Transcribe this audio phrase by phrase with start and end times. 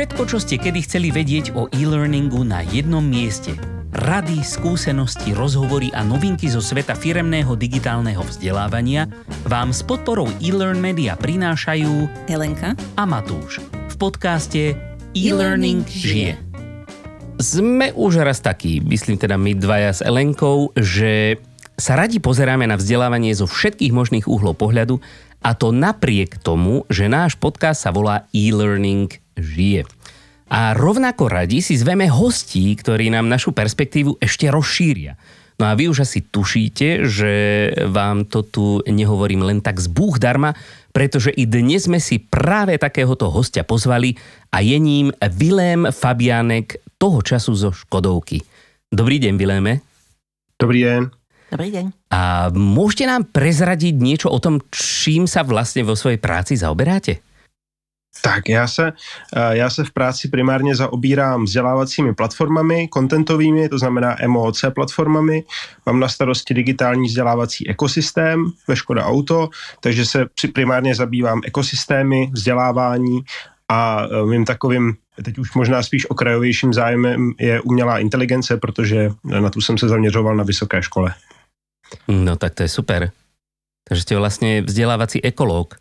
[0.00, 3.52] Všetko, čo ste kedy chceli vedieť o e-learningu na jednom mieste.
[3.92, 9.12] Rady, skúsenosti, rozhovory a novinky zo sveta firemného digitálneho vzdelávania
[9.44, 14.72] vám s podporou e-learn media prinášajú Helenka a Matúš v podcaste
[15.12, 16.40] E-Learning žije.
[17.36, 21.36] Sme už raz takí, myslím teda my dvaja s Elenkou, že
[21.76, 24.96] sa radi pozeráme na vzdelávanie zo všetkých možných uhlov pohľadu
[25.44, 29.88] a to napriek tomu, že náš podcast sa volá e-learning žije.
[30.50, 35.14] A rovnako radi si zveme hostí, ktorí nám našu perspektívu ešte rozšíria.
[35.60, 37.32] No a vy už asi tušíte, že
[37.92, 40.56] vám to tu nehovorím len tak z búch darma,
[40.90, 44.16] pretože i dnes sme si práve takéhoto hostia pozvali
[44.50, 48.40] a je ním Vilém Fabianek, toho času zo Škodovky.
[48.90, 49.72] Dobrý deň, Viléme.
[50.56, 51.12] Dobrý den.
[51.52, 51.84] Dobrý deň.
[52.10, 57.29] A môžete nám prezradiť niečo o tom, čím sa vlastne vo svojej práci zaoberáte?
[58.22, 58.92] Tak já se,
[59.36, 65.44] eh, já se v práci primárně zaobírám vzdělávacími platformami, kontentovými, to znamená MOC platformami.
[65.86, 69.48] Mám na starosti digitální vzdělávací ekosystém ve Škoda Auto,
[69.80, 73.20] takže se primárně zabývám ekosystémy, vzdělávání
[73.68, 79.50] a eh, mým takovým teď už možná spíš okrajovějším zájmem je umělá inteligence, protože na
[79.50, 81.14] tu jsem se zaměřoval na vysoké škole.
[82.08, 83.10] No tak to je super.
[83.90, 85.74] Takže ste vlastne vzdelávací ekológ.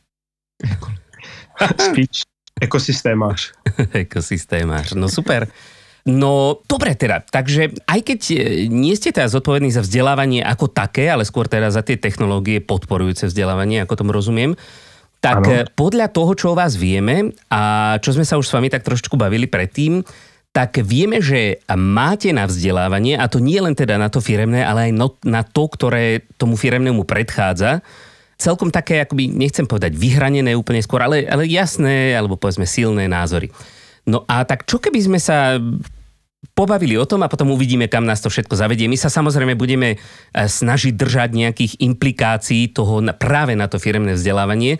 [1.78, 2.24] Spíš
[2.62, 3.54] ekosystémář.
[3.94, 5.48] ekosystémář, no super.
[6.08, 8.36] No dobre teda, takže aj keď e,
[8.72, 13.28] nie ste teda zodpovední za vzdelávanie ako také, ale skôr teda za tie technológie podporujúce
[13.28, 14.56] vzdelávanie, ako tomu rozumiem,
[15.20, 15.68] tak ano.
[15.76, 19.20] podľa toho, čo o vás vieme a čo sme sa už s vami tak trošku
[19.20, 20.00] bavili predtým,
[20.50, 24.90] tak vieme, že máte na vzdelávanie, a to nie len teda na to firemné, ale
[24.90, 24.92] aj
[25.28, 27.86] na to, ktoré tomu firemnému predchádza,
[28.40, 33.52] celkom také, akoby, nechcem povedať vyhranené úplne skôr, ale, ale jasné, alebo povedzme silné názory.
[34.08, 35.60] No a tak čo keby sme sa
[36.56, 38.88] pobavili o tom a potom uvidíme, kam nás to všetko zavedie.
[38.88, 40.00] My sa samozrejme budeme eh,
[40.32, 44.80] snažiť držať nejakých implikácií toho práve na to firemné vzdelávanie,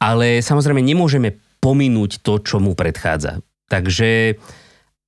[0.00, 3.40] ale samozrejme nemôžeme pominúť to, čo mu predchádza.
[3.68, 4.36] Takže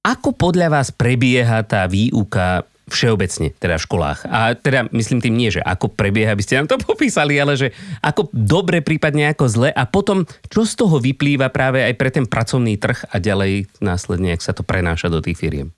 [0.05, 4.21] ako podľa vás prebieha tá výuka všeobecne, teda v školách.
[4.31, 7.75] A teda myslím tým nie, že ako prebieha, aby ste nám to popísali, ale že
[7.99, 12.25] ako dobre, prípadne ako zle a potom, čo z toho vyplýva práve aj pre ten
[12.31, 15.75] pracovný trh a ďalej následne, jak sa to prenáša do tých firiem.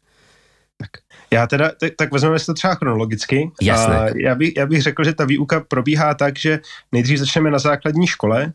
[0.79, 1.03] Tak.
[1.31, 3.51] Já teda, tak, tak vezmeme si to třeba chronologicky.
[3.63, 3.99] Jasné.
[3.99, 6.61] A já, by, já bych řekl, že ta výuka probíhá tak, že
[6.93, 8.53] nejdřív začneme na základní škole,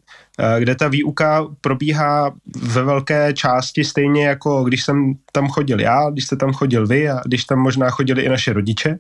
[0.60, 2.32] kde ta výuka probíhá
[2.62, 7.10] ve velké části stejně jako když jsem tam chodil já, když jste tam chodil vy
[7.10, 9.00] a když tam možná chodili i naše rodiče,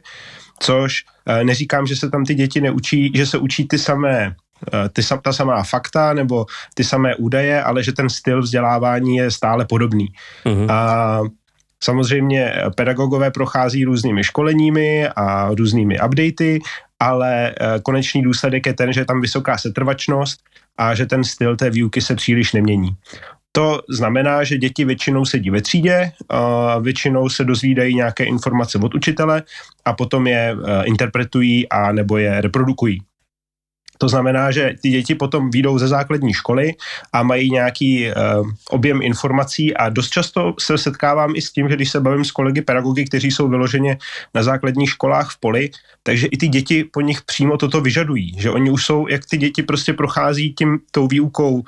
[0.59, 1.03] což
[1.43, 4.35] neříkám, že se tam ty děti neučí, že se učí ty samé
[4.93, 9.65] ty, ta samá fakta nebo ty samé údaje, ale že ten styl vzdělávání je stále
[9.65, 10.07] podobný.
[10.45, 10.71] Uh-huh.
[10.71, 11.19] A
[11.83, 16.59] Samozřejmě pedagogové prochází různými školeními a různými updaty,
[16.99, 20.39] ale eh, konečný důsledek je ten, že je tam vysoká setrvačnost
[20.77, 22.95] a že ten styl té výuky se příliš nemění.
[23.51, 26.11] To znamená, že děti většinou sedí ve třídě,
[26.81, 29.43] většinou se dozvídají nějaké informace od učitele
[29.85, 33.01] a potom je eh, interpretují a nebo je reprodukují.
[33.97, 36.73] To znamená, že ty děti potom výjdou ze základní školy
[37.13, 41.75] a mají nějaký uh, objem informací a dost často se setkávám i s tím, že
[41.75, 43.97] když se bavím s kolegy pedagogy, kteří jsou vyloženě
[44.33, 45.69] na základních školách v poli,
[46.03, 49.37] takže i ty děti po nich přímo toto vyžadují, že oni už jsou, jak ty
[49.37, 51.63] děti prostě prochází tím tou výukou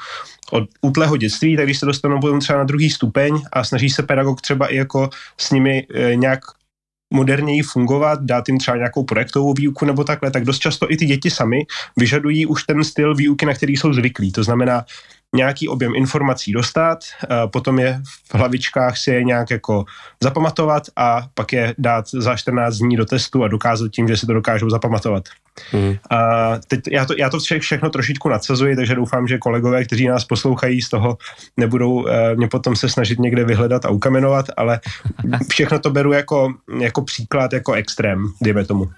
[0.51, 4.03] od útlého dětství, tak když se dostanou potom třeba na druhý stupeň a snaží se
[4.03, 6.39] pedagog třeba i jako s nimi e, nějak
[7.13, 11.05] moderněji fungovat, dát jim třeba nějakou projektovou výuku nebo takhle, tak dost často i ty
[11.05, 11.61] děti sami
[11.97, 14.31] vyžadují už ten styl výuky, na který jsou zvyklí.
[14.31, 14.85] To znamená,
[15.35, 16.99] nějaký objem informací dostat,
[17.51, 18.01] potom je
[18.31, 19.85] v hlavičkách si je nějak jako
[20.23, 24.25] zapamatovat a pak je dát za 14 dní do testu a dokázat tím, že si
[24.25, 25.23] to dokážou zapamatovat.
[25.73, 25.95] Mm.
[26.09, 30.07] A teď já to, já to vše, všechno trošičku nadsazuji, takže doufám, že kolegové, kteří
[30.07, 31.17] nás poslouchají z toho,
[31.57, 34.79] nebudou uh, mě potom se snažit někde vyhledat a ukamenovat, ale
[35.49, 38.89] všechno to beru jako, jako příklad, jako extrém, dejme tomu.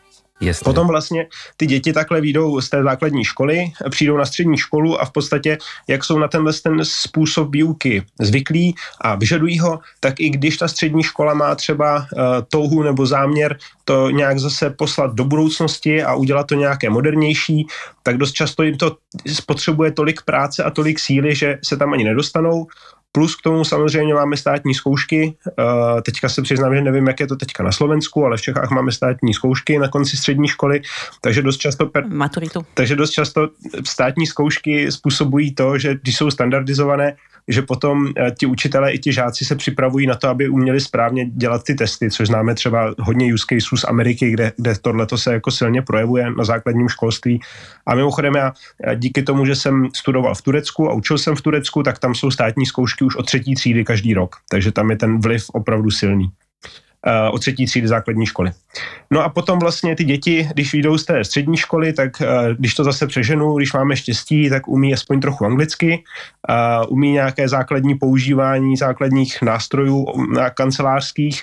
[0.42, 0.64] Jasně.
[0.64, 5.06] Potom vlastně ty děti takhle výjdou z té základní školy, přijdou na střední školu a
[5.06, 5.58] v podstatě,
[5.88, 10.68] jak jsou na tenhle ten způsob výuky zvyklí a vyžadují ho, tak i když ta
[10.68, 12.06] střední škola má třeba uh,
[12.50, 17.68] touhu nebo záměr to nějak zase poslat do budoucnosti a udělat to nějaké modernější,
[18.04, 18.98] tak dost často jim to
[19.34, 22.68] spotřebuje tolik práce a tolik síly, že se tam ani nedostanou.
[23.12, 25.36] Plus k tomu samozřejmě máme státní zkoušky.
[25.46, 28.72] Uh, teďka se přiznám, že nevím, jak je to teďka na Slovensku, ale v Čechách
[28.72, 30.82] máme státní zkoušky na konci střední školy,
[31.22, 31.86] takže dost často...
[31.86, 32.08] Per...
[32.08, 32.66] Maturitu.
[32.74, 33.50] Takže dost často
[33.86, 37.16] státní zkoušky způsobují to, že když jsou standardizované,
[37.48, 41.26] že potom eh, ti učitelé i ti žáci se připravují na to, aby uměli správně
[41.26, 45.34] dělat ty testy, což známe třeba hodně use caseů z Ameriky, kde, kde tohle se
[45.34, 47.40] jako silně projevuje na základním školství.
[47.86, 48.54] A mimochodem já
[48.96, 52.32] díky tomu, že jsem studoval v Turecku a učil jsem v Turecku, tak tam jsou
[52.32, 54.36] státní zkoušky už od třetí třídy každý rok.
[54.50, 56.30] Takže tam je ten vliv opravdu silný.
[57.08, 58.52] Uh, od třetí třídy základní školy.
[59.12, 62.28] No a potom vlastně ty děti, když vyjdou z té střední školy, tak uh,
[62.58, 66.04] když to zase přeženu, když máme štěstí, tak umí aspoň trochu anglicky,
[66.50, 71.42] uh, umí nějaké základní používání základních nástrojů na kancelářských,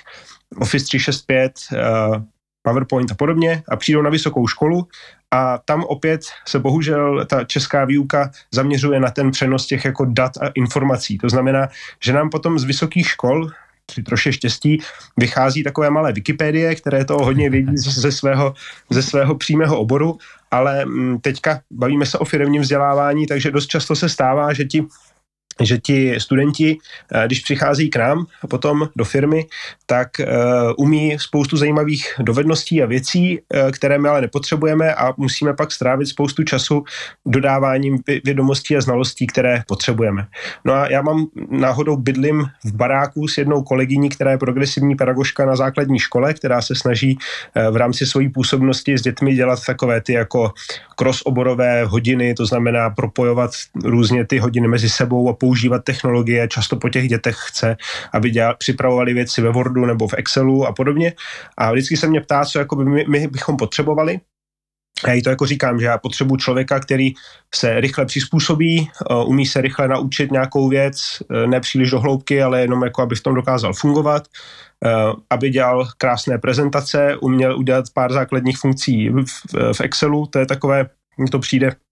[0.59, 2.23] Office 365, uh,
[2.65, 4.87] PowerPoint a podobně a přijdou na vysokou školu
[5.35, 10.31] a tam opět se bohužel ta česká výuka zaměřuje na ten přenos těch jako dat
[10.41, 11.17] a informací.
[11.17, 11.67] To znamená,
[12.03, 13.49] že nám potom z vysokých škol
[13.85, 14.81] při troše štěstí
[15.17, 18.53] vychází takové malé Wikipedie, které to hodně vědí ze svého,
[18.89, 20.17] ze svého přímého oboru,
[20.51, 24.85] ale mm, teďka bavíme se o firmním vzdělávání, takže dost často se stává, že ti
[25.63, 26.77] že ti studenti,
[27.11, 29.45] eh, když přichází k nám a potom do firmy,
[29.85, 30.25] tak uh,
[30.77, 36.07] umí spoustu zajímavých dovedností a věcí, uh, které my ale nepotřebujeme a musíme pak strávit
[36.07, 36.83] spoustu času
[37.25, 40.27] dodáváním vědomostí a znalostí, které potřebujeme.
[40.65, 45.45] No a já mám náhodou bydlím v baráku s jednou kolegyní, která je progresivní pedagožka
[45.45, 47.17] na základní škole, která se snaží
[47.71, 50.53] v rámci svojí působnosti s dětmi dělat takové ty jako
[50.95, 53.51] crossoborové hodiny, to znamená propojovat
[53.83, 56.47] různě ty hodiny mezi sebou a používat technologie.
[56.47, 57.77] Často po těch dětech chce,
[58.13, 61.13] aby dělal, připravovali věci ve Wordu nebo v Excelu a podobně.
[61.57, 64.19] A vždycky se mě ptá, co jako by my, my bychom potřebovali.
[65.07, 67.13] Já jí to jako říkám, že já potřebuji člověka, který
[67.55, 72.41] se rychle přizpůsobí, eh, umí se rychle naučit nějakou věc, eh, ne příliš do hloubky,
[72.41, 74.23] ale jenom jako aby v tom dokázal fungovat,
[74.85, 74.89] eh,
[75.29, 80.89] aby dělal krásné prezentace, uměl udělat pár základních funkcí v, v Excelu, to je takové,
[81.17, 81.84] mně to přijde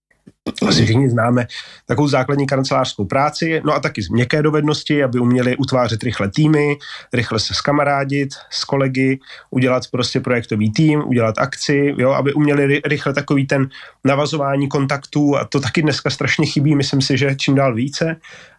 [0.68, 1.46] asi všichni známe
[1.86, 6.76] takovou základní kancelářskou práci, no a taky měkké dovednosti, aby uměli utvářet rychle týmy,
[7.12, 13.14] rychle se skamarádit s kolegy, udělat prostě projektový tým, udělat akci, jo, aby uměli rychle
[13.14, 13.68] takový ten
[14.04, 18.16] navazování kontaktů a to taky dneska strašně chybí, myslím si, že čím dál více.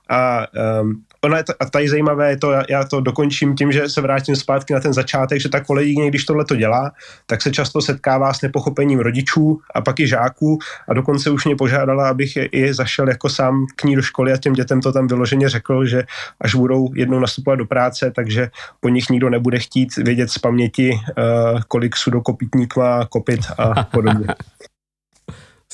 [0.09, 0.47] A
[0.81, 3.89] um, ono je to, a tady zajímavé je to, já, já to dokončím tím, že
[3.89, 6.92] se vrátím zpátky na ten začátek, že ta kolegyně, když tohle to dělá,
[7.25, 11.56] tak se často setkává s nepochopením rodičů a pak i žáků a dokonce už mě
[11.56, 14.92] požádala, abych je, i zašel jako sám k ní do školy a těm dětem to
[14.92, 16.04] tam vyloženě řekl, že
[16.42, 18.50] až budou jednou nastupovat do práce, takže
[18.80, 24.27] po nich nikdo nebude chtít vědět z paměti, uh, kolik sudokopitník má kopit a podobně.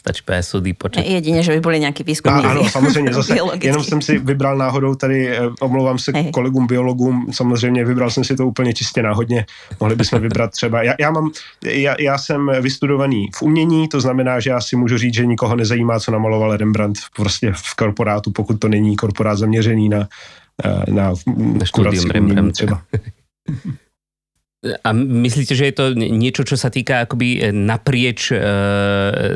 [0.01, 1.06] Stačí PSUD počet.
[1.06, 2.45] Jedině, že by byly nějaký výzkumní.
[2.45, 6.31] Ano, samozřejmě, zase jenom jsem si vybral náhodou tady, eh, omlouvám se Hej.
[6.31, 9.45] kolegům biologům, samozřejmě vybral jsem si to úplně čistě náhodně,
[9.80, 11.31] mohli bychom vybrat třeba, já, já mám,
[11.65, 15.56] já, já jsem vystudovaný v umění, to znamená, že já si můžu říct, že nikoho
[15.56, 20.07] nezajímá, co namaloval Rembrandt prostě v korporátu, pokud to není korporát zaměřený na,
[20.65, 22.81] eh, na, na studium Rembrandt třeba.
[24.62, 28.38] A myslíte, že je to niečo, čo sa týka akoby e, naprieč, e,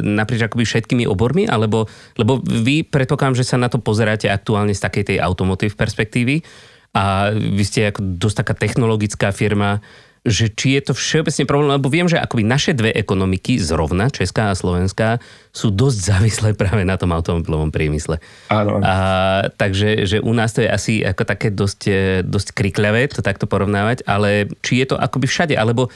[0.06, 1.50] naprieč akoby všetkými obormi?
[1.50, 6.46] Alebo, lebo vy predpokladám, že sa na to pozeráte aktuálne z takej tej automotív perspektívy
[6.94, 9.82] a vy ste ako dosť taká technologická firma,
[10.26, 14.50] že či je to všeobecne problém, lebo viem, že akoby naše dve ekonomiky, zrovna Česká
[14.50, 15.22] a Slovenská,
[15.54, 18.18] sú dosť závislé práve na tom automobilovom priemysle.
[18.50, 18.82] Áno.
[18.82, 21.82] A, takže že u nás to je asi ako také dosť,
[22.26, 25.94] dosť krikľavé to takto porovnávať, ale či je to akoby všade, alebo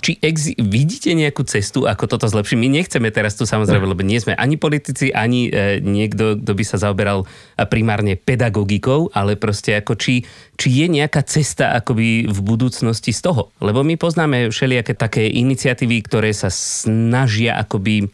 [0.00, 2.56] či ex- vidíte nejakú cestu, ako toto zlepšiť?
[2.56, 6.64] My nechceme teraz tu samozrejme, lebo nie sme ani politici, ani e, niekto, kto by
[6.64, 7.28] sa zaoberal
[7.68, 10.24] primárne pedagogikou, ale proste ako či,
[10.56, 13.52] či je nejaká cesta akoby v budúcnosti z toho.
[13.60, 18.08] Lebo my poznáme všelijaké také iniciatívy, ktoré sa snažia akoby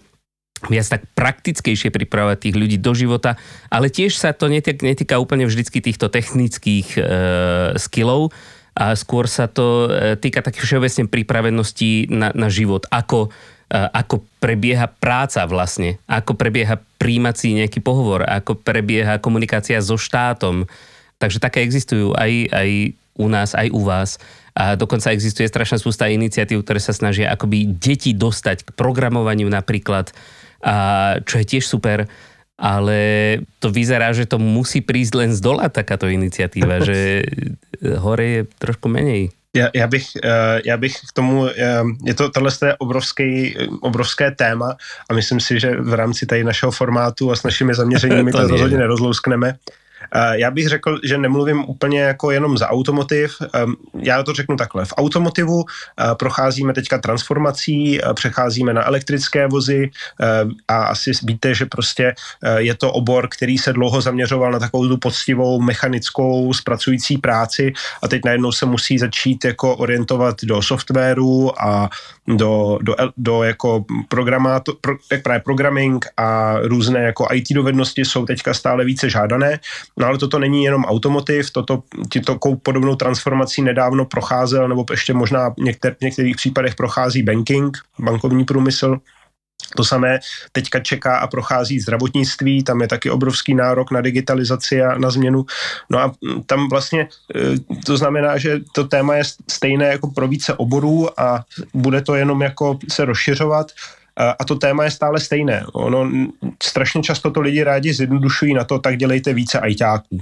[0.66, 3.38] viac tak praktickejšie pripravovať tých ľudí do života,
[3.70, 7.00] ale tiež sa to netýka, netýka úplne vždycky týchto technických e,
[7.78, 8.34] skillov,
[8.78, 13.26] a skôr sa to e, týka takých všeobecne pripravenosti na, na život, ako,
[13.66, 20.70] e, ako prebieha práca vlastne, ako prebieha príjmací nejaký pohovor, ako prebieha komunikácia so štátom.
[21.18, 22.70] Takže také existujú aj, aj
[23.18, 24.22] u nás, aj u vás.
[24.54, 30.14] A dokonca existuje strašná sústa iniciatív, ktoré sa snažia akoby deti dostať k programovaniu napríklad,
[30.62, 32.06] a čo je tiež super
[32.58, 32.98] ale
[33.62, 37.22] to vyzerá, že to musí prísť len z dola takáto iniciatíva, že
[37.96, 39.30] hore je trošku menej.
[39.56, 44.30] Já, já, bych, eh, já bych k tomu, eh, je to, tohle je obrovský, obrovské
[44.30, 44.76] téma
[45.10, 48.48] a myslím si, že v rámci tady našeho formátu a s našimi zaměřeními to, to
[48.48, 49.56] rozhodně nerozlouskneme.
[50.32, 53.36] Já bych řekl, že nemluvím úplně jako jenom za automotiv.
[53.98, 54.84] Já to řeknu takhle.
[54.84, 60.26] V automotivu eh, procházíme teďka transformací, eh, přecházíme na elektrické vozy eh,
[60.68, 62.14] a asi víte, že prostě
[62.56, 68.08] je to obor, který se dlouho zaměřoval na takovou tu poctivou mechanickou zpracující práci a
[68.08, 71.90] teď najednou se musí začít jako orientovat do softwaru a
[72.36, 78.26] do, do, do jako programátor, pro, jak právě programming a různé jako IT dovednosti jsou
[78.26, 79.60] teďka stále více žádané.
[79.96, 85.50] No ale toto není jenom automotiv, toto, tyto podobnou transformací nedávno procházel, nebo ještě možná
[85.50, 88.96] v některých případech prochází banking, bankovní průmysl,
[89.76, 90.20] to samé
[90.52, 95.46] teďka čeká a prochází zdravotnictví, tam je taky obrovský nárok na digitalizaci a na změnu.
[95.90, 96.14] No a
[96.46, 97.08] tam vlastně e,
[97.86, 102.42] to znamená, že to téma je stejné jako pro více oborů a bude to jenom
[102.42, 103.72] jako se rozšiřovat
[104.38, 105.64] a to téma je stále stejné.
[105.72, 106.10] Ono,
[106.62, 110.18] strašně často to lidi rádi zjednodušují na to, tak dělejte více ajťáků.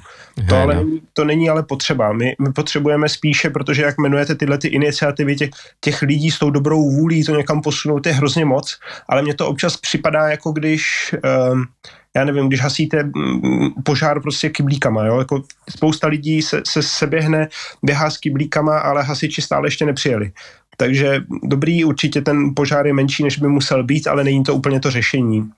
[0.48, 2.12] To, ale, to není ale potřeba.
[2.12, 5.50] My, my potřebujeme spíše, protože jak jmenujete tyhle ty iniciativy těch,
[5.80, 9.48] těch lidí s tou dobrou vůlí to někam posunout, je hrozně moc, ale mně to
[9.48, 11.14] občas připadá, jako když
[11.52, 11.64] um,
[12.16, 15.18] já nevím, když hasíte mm, požár prostě kyblíkama, jo?
[15.18, 17.48] Jako spousta lidí se, se seběhne,
[17.82, 20.32] běhá s kyblíkama, ale hasiči stále ještě nepřijeli.
[20.76, 24.80] Takže dobrý, určitě ten požár je menší, než by musel být, ale není to úplně
[24.80, 25.50] to řešení.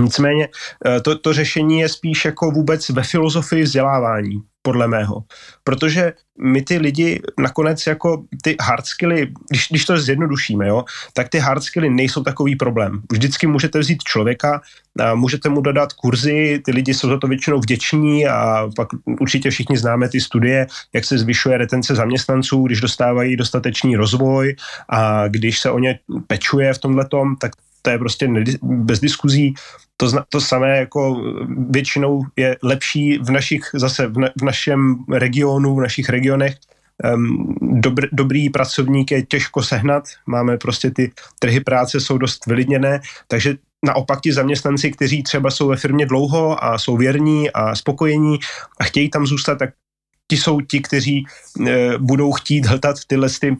[0.00, 0.48] Nicméně
[0.86, 5.22] eh, to, to řešení je spíš jako vůbec ve filozofii vzdělávání, podle mého.
[5.64, 6.12] Protože
[6.42, 11.38] my ty lidi nakonec jako ty hard skilly, když, když to zjednodušíme, jo, tak ty
[11.38, 13.00] hard skilly nejsou takový problém.
[13.12, 14.60] Vždycky můžete vzít člověka,
[15.00, 18.88] a můžete mu dodat kurzy, ty lidi jsou za to většinou vděční a pak
[19.20, 24.56] určitě všichni známe ty studie, jak se zvyšuje retence zaměstnanců, když dostávají dostatečný rozvoj
[24.88, 27.06] a když se o ně pečuje v tomhle
[27.40, 28.28] tak to je prostě
[28.62, 29.54] bez diskuzí.
[29.96, 31.22] To, to samé jako
[31.70, 36.54] většinou je lepší v našich, zase v, na, v našem regionu, v našich regionech,
[37.14, 43.00] um, dobr, dobrý pracovník je těžko sehnat, máme prostě ty trhy práce jsou dost vylidněné,
[43.28, 43.54] takže
[43.86, 48.38] naopak ti zaměstnanci, kteří třeba jsou ve firmě dlouho a jsou věrní a spokojení
[48.80, 49.70] a chtějí tam zůstat, tak
[50.30, 51.24] ti jsou ti, kteří
[51.66, 53.56] e, budou chtít hltat tyhle ty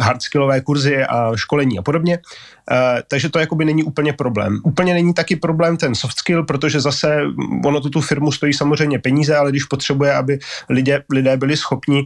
[0.00, 2.18] hardskillové kurzy a školení a podobně.
[2.18, 4.60] Uh, takže to jakoby není úplně problém.
[4.64, 7.20] Úplně není taky problém ten soft skill, protože zase
[7.64, 12.04] ono tu, tu firmu stojí samozřejmě peníze, ale když potřebuje, aby lidé, lidé byli schopni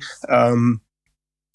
[0.53, 0.79] um,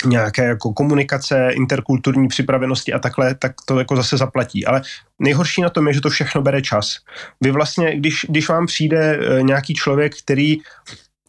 [0.05, 4.65] nějaké jako komunikace, interkulturní připravenosti a takhle, tak to jako zase zaplatí.
[4.65, 4.81] Ale
[5.19, 6.97] nejhorší na tom je, že to všechno bere čas.
[7.41, 10.57] Vy vlastně, když, když vám přijde eh, nějaký člověk, který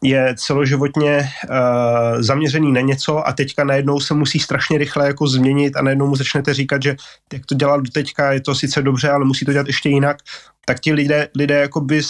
[0.09, 5.75] je celoživotně uh, zaměřený na něco a teďka najednou se musí strašně rychle jako změnit
[5.75, 6.95] a najednou mu začnete říkat, že
[7.33, 10.17] jak to dělal do teďka, je to sice dobře, ale musí to dělat ještě jinak,
[10.65, 12.01] tak ti lidé, lidé jakoby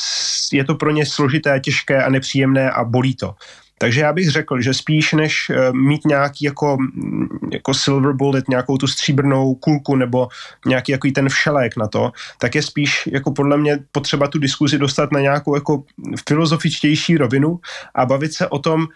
[0.51, 3.35] je to pro ně složité, těžké a nepříjemné a bolí to.
[3.77, 8.49] Takže já bych řekl, že spíš než eh, mít nějaký jako, mm, jako silver bullet,
[8.49, 10.27] nějakou tu stříbrnou kulku nebo
[10.65, 14.77] nějaký jako ten všelék na to, tak je spíš jako podle mě potřeba tu diskuzi
[14.77, 15.83] dostat na nějakou jako
[16.27, 17.59] filozofičtější rovinu
[17.95, 18.87] a bavit se o tom,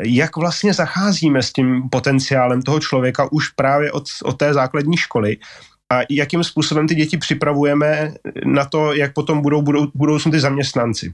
[0.00, 5.36] jak vlastně zacházíme s tím potenciálem toho člověka už právě od, od té základní školy
[5.92, 8.14] a jakým způsobem ty děti připravujeme
[8.44, 11.12] na to, jak potom budou, budou budoucnu ty zaměstnanci.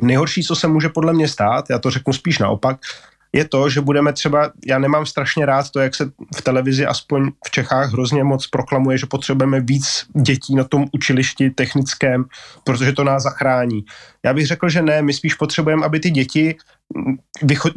[0.00, 2.78] Nejhorší, co se může podle mě stát, já to řeknu spíš naopak,
[3.32, 7.30] je to, že budeme třeba, já nemám strašně rád to, jak se v televizi, aspoň
[7.46, 12.24] v Čechách, hrozně moc proklamuje, že potřebujeme víc dětí na tom učilišti technickém,
[12.64, 13.84] protože to nás zachrání.
[14.24, 16.56] Já bych řekl, že ne, my spíš potřebujeme, aby ty děti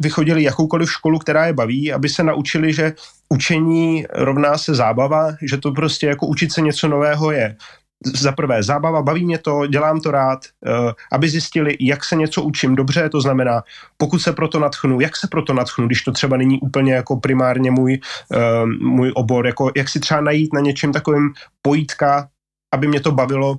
[0.00, 2.92] vychodili jakoukoliv školu, která je baví, aby se naučili, že
[3.28, 7.56] učení rovná se zábava, že to prostě jako učit se něco nového je
[8.04, 12.42] za prvé zábava, baví mě to, dělám to rád, uh, aby zjistili, jak se něco
[12.42, 12.74] učím.
[12.74, 13.62] Dobře, to znamená,
[13.96, 17.70] pokud se proto natchnu, jak se proto natchnu, když to třeba není úplně jako primárně
[17.70, 18.00] můj,
[18.30, 22.28] uh, můj obor, jako jak si třeba najít na něčem takovým pojítka,
[22.74, 23.56] aby mě to bavilo,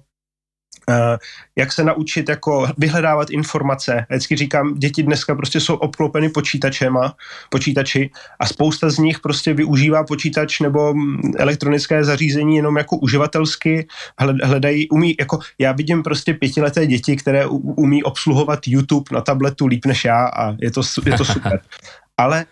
[1.56, 3.96] jak se naučit jako vyhledávat informace.
[4.10, 7.15] Já vždycky říkám, děti dneska prostě jsou obklopeny počítačema,
[7.50, 10.94] počítači a spousta z nich prostě využívá počítač nebo
[11.38, 13.88] elektronické zařízení jenom jako uživatelsky,
[14.44, 19.86] hledají, umí, jako já vidím prostě pětileté děti, které umí obsluhovat YouTube na tabletu líp
[19.86, 21.62] než já a je to, je to super.
[22.17, 22.46] Ale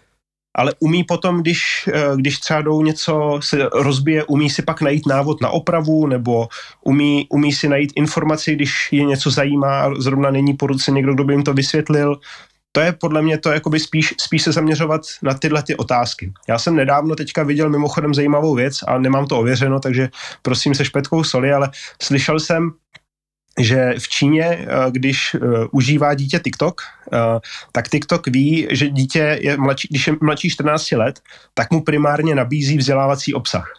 [0.55, 5.05] ale umí potom, když, eh, když třeba jdou něco se rozbije, umí si pak najít
[5.05, 6.47] návod na opravu, nebo
[6.83, 11.13] umí, umí si najít informaci, když je něco zajímá a zrovna není po ruce někdo,
[11.13, 12.19] kdo by jim to vysvětlil.
[12.71, 16.33] To je podle mě to jakoby spíš, spíš se zaměřovat na tyhle ty otázky.
[16.47, 20.09] Já jsem nedávno teďka viděl mimochodem zajímavou věc a nemám to ověřeno, takže
[20.41, 21.69] prosím se špetkou soli, ale
[22.01, 22.71] slyšel jsem
[23.59, 25.35] že v Číně, když
[25.71, 26.81] užívá dítě TikTok,
[27.71, 31.19] tak TikTok ví, že dítě je mladší, když je mladší 14 let,
[31.53, 33.74] tak mu primárně nabízí vzdělávací obsah.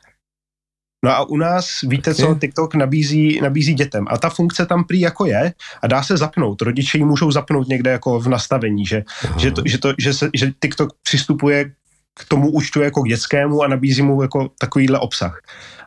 [1.04, 5.00] No a u nás, víte co, TikTok nabízí, nabízí dětem a ta funkce tam prý
[5.00, 5.52] jako je
[5.82, 6.62] a dá se zapnout.
[6.62, 9.04] Rodiče ji můžou zapnout někde jako v nastavení, že,
[9.38, 11.72] že, to, že, to, že, se, že TikTok přistupuje
[12.18, 15.40] k tomu účtu jako k dětskému a nabízí mu jako takovýhle obsah.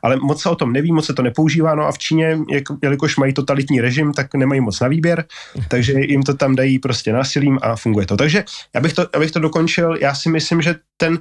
[0.03, 2.39] Ale moc se o tom neví, moc se to nepoužívá, no a v Číně,
[2.83, 5.25] jelikož mají totalitní režim, tak nemají moc na výběr,
[5.67, 8.17] takže jim to tam dají prostě násilím a funguje to.
[8.17, 8.43] Takže
[8.75, 11.19] já bych to, abych to dokončil, já si myslím, že ten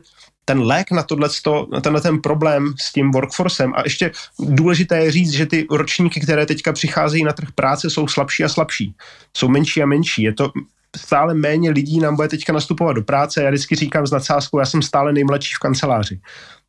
[0.48, 1.28] ten lék na tohle,
[1.72, 3.72] na tenhle ten problém s tím workforcem.
[3.76, 8.08] A ještě důležité je říct, že ty ročníky, které teďka přicházejí na trh práce, jsou
[8.08, 8.94] slabší a slabší.
[9.36, 10.22] Jsou menší a menší.
[10.22, 10.52] Je to
[10.96, 13.42] stále méně lidí nám bude teďka nastupovat do práce.
[13.42, 16.20] Já vždycky říkám s nadsázkou, já jsem stále nejmladší v kanceláři.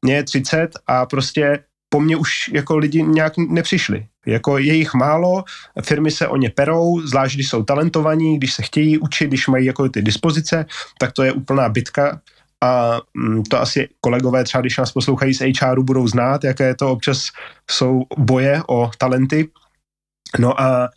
[0.02, 4.06] Mně je 30 a prostě po mně už jako lidi nějak nepřišli.
[4.26, 5.44] Jako je jich málo,
[5.84, 9.66] firmy se o ně perou, zvlášť když jsou talentovaní, když se chtějí učit, když mají
[9.66, 10.66] jako ty dispozice,
[11.00, 12.22] tak to je úplná bitka
[12.64, 16.92] a mm, to asi kolegové třeba, když nás poslouchají z HRu, budou znát, jaké to
[16.92, 17.28] občas
[17.72, 19.50] jsou boje o talenty.
[20.40, 20.90] No a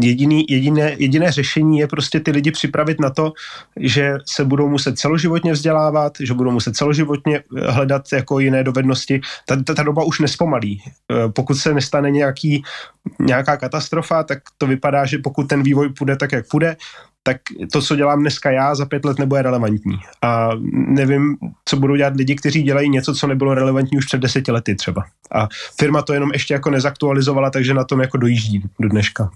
[0.00, 3.32] jediný, jediné, jediné řešení je prostě ty lidi připravit na to,
[3.76, 9.20] že se budou muset celoživotně vzdělávat, že budou muset celoživotně hledat jako jiné dovednosti.
[9.46, 10.82] Ta, ta, ta doba už nespomalí.
[10.84, 12.62] Uh, pokud se nestane nějaký,
[13.20, 16.76] nějaká katastrofa, tak to vypadá, že pokud ten vývoj půjde tak, jak půjde,
[17.26, 17.36] tak
[17.72, 19.98] to, co dělám dneska já, za pět let nebude relevantní.
[20.22, 24.52] A nevím, co budou dělat lidi, kteří dělají něco, co nebylo relevantní už před deseti
[24.52, 25.04] lety třeba.
[25.32, 29.30] A firma to jenom ještě jako nezaktualizovala, takže na tom jako dojíždí do dneška.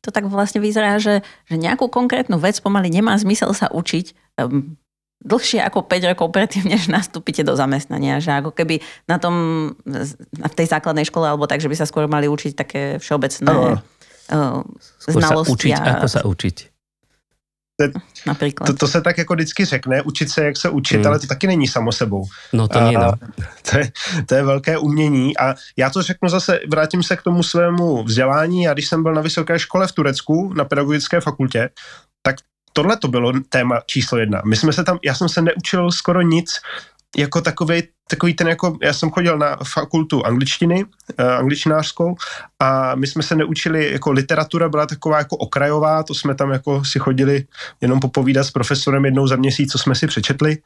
[0.00, 4.78] To tak vlastně vyzerá, že, že nějakou konkrétnu vec pomaly nemá zmysel sa učiť um,
[5.26, 8.22] dlhšie ako 5 rokov predtým, než nastúpite do zamestnania.
[8.22, 8.78] Že ako keby
[9.10, 9.34] na tom,
[10.30, 13.82] v tej základnej škole, alebo tak, že by sa skôr mali učiť také všeobecné...
[14.32, 14.62] Uh
[15.06, 15.46] znalosti.
[15.46, 15.84] Sa učiť, a...
[15.96, 16.56] ako sa učiť?
[18.26, 18.66] Například.
[18.66, 21.06] To, to se tak jako vždycky řekne, učit se, jak se učit, hmm.
[21.06, 22.24] ale to taky není samo sebou.
[22.52, 23.12] No to nie, no.
[23.70, 23.92] To je,
[24.26, 28.68] to je velké umění a já to řeknu zase, vrátím se k tomu svému vzdělání
[28.68, 31.70] a když jsem byl na vysoké škole v Turecku, na pedagogické fakultě,
[32.22, 32.36] tak
[32.72, 34.42] tohle to bylo téma číslo jedna.
[34.44, 36.52] My jsme se tam, já jsem se neučil skoro nic,
[37.16, 42.16] jako takový, takový ten jako, já jsem chodil na fakultu angličtiny, uh, angličtinářskou
[42.60, 46.84] a my jsme se neučili, jako literatura byla taková jako okrajová, to jsme tam jako
[46.84, 47.44] si chodili
[47.80, 50.58] jenom popovídat s profesorem jednou za měsíc, co jsme si přečetli,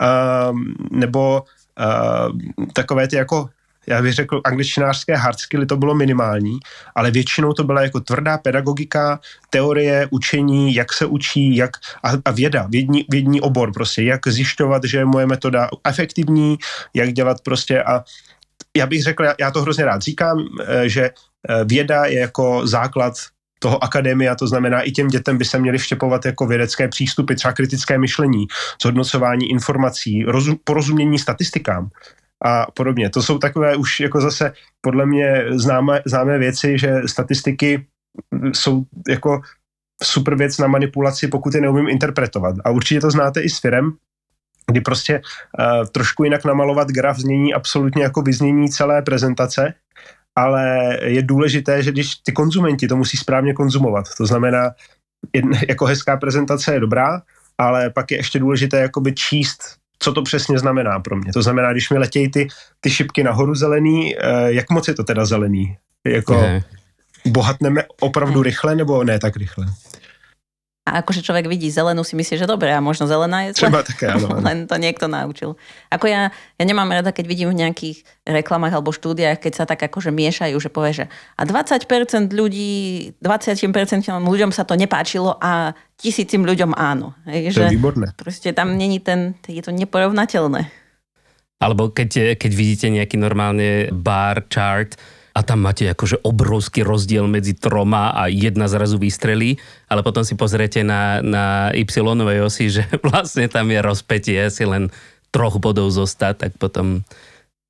[0.00, 0.58] uh,
[0.90, 2.38] nebo uh,
[2.72, 3.48] takové ty jako
[3.86, 6.58] já bych řekl, angličtinářské hard skilly to bylo minimální,
[6.94, 11.70] ale většinou to byla jako tvrdá pedagogika, teorie, učení, jak se učí, jak
[12.04, 16.58] a, a věda, vědní, vědní obor prostě, jak zjišťovat, že je moje metoda efektivní,
[16.94, 18.04] jak dělat prostě a
[18.76, 21.10] já bych řekl, já to hrozně rád říkám, eh, že
[21.48, 23.14] eh, věda je jako základ
[23.58, 27.52] toho akademia, to znamená i těm dětem by se měly vštěpovat jako vědecké přístupy, třeba
[27.52, 28.46] kritické myšlení,
[28.82, 31.90] zhodnocování informací, rozum, porozumění statistikám
[32.44, 33.10] a podobně.
[33.10, 37.86] To jsou takové už jako zase podle mě známé, známé věci, že statistiky
[38.52, 39.40] jsou jako
[40.02, 42.56] super věc na manipulaci, pokud je neumím interpretovat.
[42.64, 43.92] A určitě to znáte i s firem,
[44.70, 49.74] kdy prostě uh, trošku jinak namalovat graf změní absolutně jako vyznění celé prezentace,
[50.36, 54.04] ale je důležité, že když ty konzumenti to musí správně konzumovat.
[54.16, 54.70] To znamená,
[55.68, 57.22] jako hezká prezentace je dobrá,
[57.58, 61.32] ale pak je ještě důležité jakoby číst co to přesně znamená pro mě.
[61.32, 62.48] To znamená, když mi letějí ty,
[62.80, 65.76] ty šipky nahoru zelený, eh, jak moc je to teda zelený?
[66.06, 66.64] Jako ne.
[67.26, 69.66] bohatneme opravdu rychle nebo ne tak rychle?
[70.88, 73.68] A akože človek vidí zelenú, si myslí, že dobre, a možno zelená je zle.
[73.68, 74.32] Třeba také, áno.
[74.48, 75.60] Len to niekto naučil.
[75.92, 79.76] Ako ja, ja nemám rada, keď vidím v nejakých reklamách alebo štúdiách, keď sa tak
[79.76, 81.04] akože miešajú, že povie, že
[81.36, 81.84] a 20%
[82.32, 87.12] ľudí, 20% ľuďom sa to nepáčilo a tisícim ľuďom áno.
[87.28, 88.06] Hej, to že je výborné.
[88.16, 90.64] Proste tam není ten, je to neporovnateľné.
[91.60, 94.96] Alebo keď, keď vidíte nejaký normálne bar chart,
[95.30, 100.34] a tam máte akože obrovský rozdiel medzi troma a jedna zrazu vystrelí, ale potom si
[100.34, 101.86] pozriete na, na y
[102.42, 104.90] osi, že vlastne tam je rozpetie, si len
[105.30, 107.06] troch bodov zostať, tak potom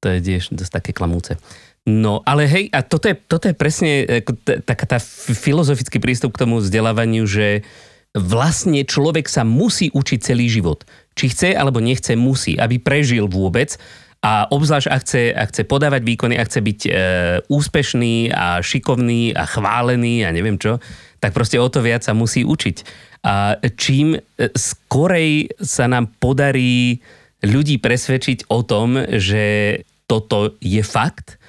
[0.01, 1.37] to je tiež dosť také klamúce.
[1.85, 4.05] No, ale hej, a toto je, toto je presne
[4.65, 4.99] taká tá
[5.33, 7.65] filozofický prístup k tomu vzdelávaniu, že
[8.17, 10.85] vlastne človek sa musí učiť celý život.
[11.15, 13.79] Či chce alebo nechce, musí, aby prežil vôbec
[14.21, 16.91] a obzvlášť, ak chce, ak chce podávať výkony, ak chce byť e,
[17.49, 20.77] úspešný a šikovný a chválený a neviem čo,
[21.25, 22.77] tak proste o to viac sa musí učiť.
[23.25, 24.21] A čím e,
[24.53, 27.01] skorej sa nám podarí
[27.41, 31.41] ľudí presvedčiť o tom, že toto je fakt,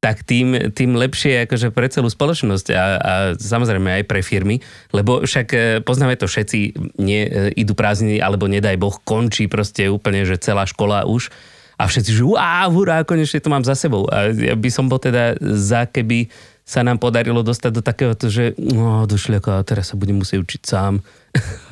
[0.00, 4.60] tak tým, tým lepšie akože pre celú spoločnosť a, a samozrejme aj pre firmy,
[4.96, 9.92] lebo však e, poznáme to všetci, nie, e, idú prázdniny, alebo nedaj Boh, končí proste
[9.92, 11.28] úplne, že celá škola už
[11.74, 14.06] a všetci, že uá, hurá, konečne to mám za sebou.
[14.10, 16.30] A ja by som bol teda za, keby
[16.64, 20.62] sa nám podarilo dostať do takého, že no, do šľaka, teraz sa budem musieť učiť
[20.64, 21.04] sám.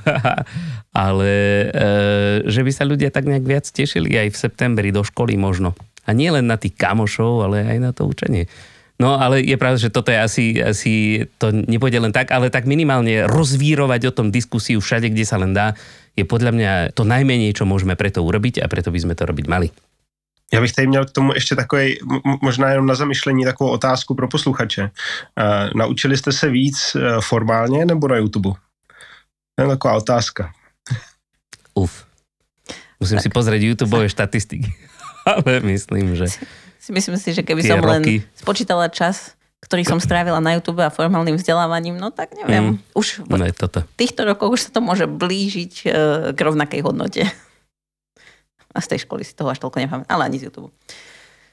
[0.92, 1.66] Ale e,
[2.44, 5.72] že by sa ľudia tak nejak viac tešili aj v septembri do školy možno.
[6.04, 8.50] A nie len na tých kamošov, ale aj na to učenie.
[8.98, 10.94] No ale je pravda, že toto je asi, asi
[11.38, 15.54] to nepôjde len tak, ale tak minimálne rozvírovať o tom diskusiu všade, kde sa len
[15.54, 15.78] dá,
[16.18, 19.46] je podľa mňa to najmenej, čo môžeme preto urobiť a preto by sme to robiť
[19.46, 19.70] mali.
[20.52, 21.98] Já bych tady měl k tomu ještě takový,
[22.42, 24.82] možná jenom na zamyšlení, takovou otázku pro posluchače.
[24.82, 24.90] Uh,
[25.74, 28.50] naučili jste se víc uh, formálně nebo na YouTube?
[29.56, 30.52] To je taková otázka.
[31.74, 32.04] Uf.
[33.00, 33.22] Musím tak.
[33.22, 34.70] si pozrieť YouTube štatistiky.
[35.26, 36.26] Ale myslím, že...
[36.82, 38.26] Si myslím si, že keby som roky...
[38.26, 42.74] len spočítala čas, ktorý som strávila na YouTube a formálnym vzdelávaním, no tak neviem.
[42.74, 43.86] Mm, už v no toto.
[43.94, 45.92] týchto rokoch už sa to môže blížiť uh,
[46.34, 47.22] k rovnakej hodnote.
[48.72, 50.72] A z tej školy si toho až toľko nepamätám, ale ani z YouTube.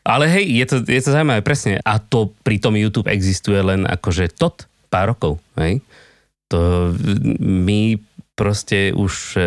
[0.08, 1.78] Ale hej, je to, je to zaujímavé, presne.
[1.84, 5.84] A to pri tom YouTube existuje len akože tot pár rokov, hej.
[6.50, 6.90] To
[7.44, 8.00] my
[8.34, 9.42] proste už e,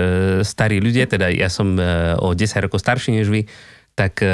[0.44, 1.82] starí ľudia, teda ja som e,
[2.20, 3.48] o 10 rokov starší než vy,
[3.96, 4.28] tak e,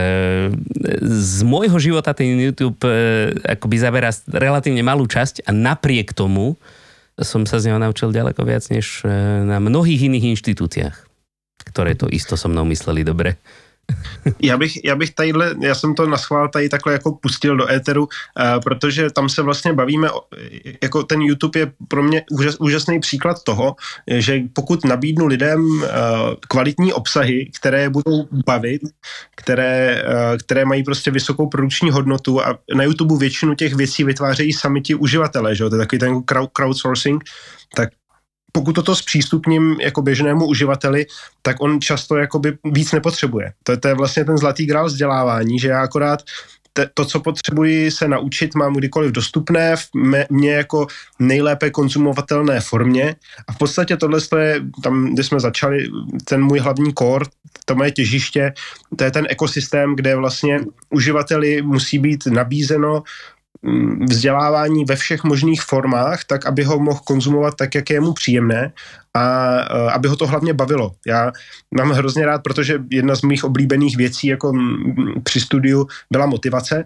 [1.07, 6.55] z môjho života ten YouTube e, akoby zaberá relatívne malú časť a napriek tomu
[7.18, 9.11] som sa z neho naučil ďaleko viac než e,
[9.42, 11.07] na mnohých iných inštitúciách
[11.64, 13.36] ktoré to isto so mnou mysleli dobre.
[14.42, 18.02] Já bych, já bych tadyhle, já jsem to naschvál tady takhle jako pustil do éteru,
[18.02, 20.20] uh, protože tam se vlastně bavíme, o,
[20.82, 23.76] jako ten YouTube je pro mě úžas, úžasný příklad toho,
[24.10, 25.88] že pokud nabídnu lidem uh,
[26.48, 28.82] kvalitní obsahy, které budou bavit,
[29.36, 34.52] které, uh, které mají prostě vysokou produkční hodnotu a na YouTube většinu těch věcí vytvářejí
[34.52, 37.24] sami ti uživatelé, že jo, to je takový ten crowdsourcing,
[37.74, 37.88] tak
[38.52, 41.06] pokud toto zpřístupním jako běžnému uživateli,
[41.42, 43.52] tak on často jakoby víc nepotřebuje.
[43.62, 46.22] To je, to je vlastně ten zlatý grál vzdělávání, že já akorát
[46.78, 49.88] te, to, co potřebuji se naučit, mám kdykoliv dostupné, v
[50.30, 50.87] mě jako
[51.18, 53.16] nejlépe konzumovatelné formě
[53.48, 55.88] a v podstatě tohle je tam, kde jsme začali,
[56.24, 57.26] ten můj hlavní core,
[57.64, 58.52] to moje těžiště,
[58.96, 63.02] to je ten ekosystém, kde vlastně uživateli musí být nabízeno
[64.08, 68.72] vzdělávání ve všech možných formách, tak aby ho mohl konzumovat tak, jak je mu příjemné
[69.14, 70.92] a uh, aby ho to hlavně bavilo.
[71.06, 71.32] Já
[71.78, 74.52] mám hrozně rád, protože jedna z mých oblíbených věcí jako
[75.22, 76.84] při studiu byla motivace,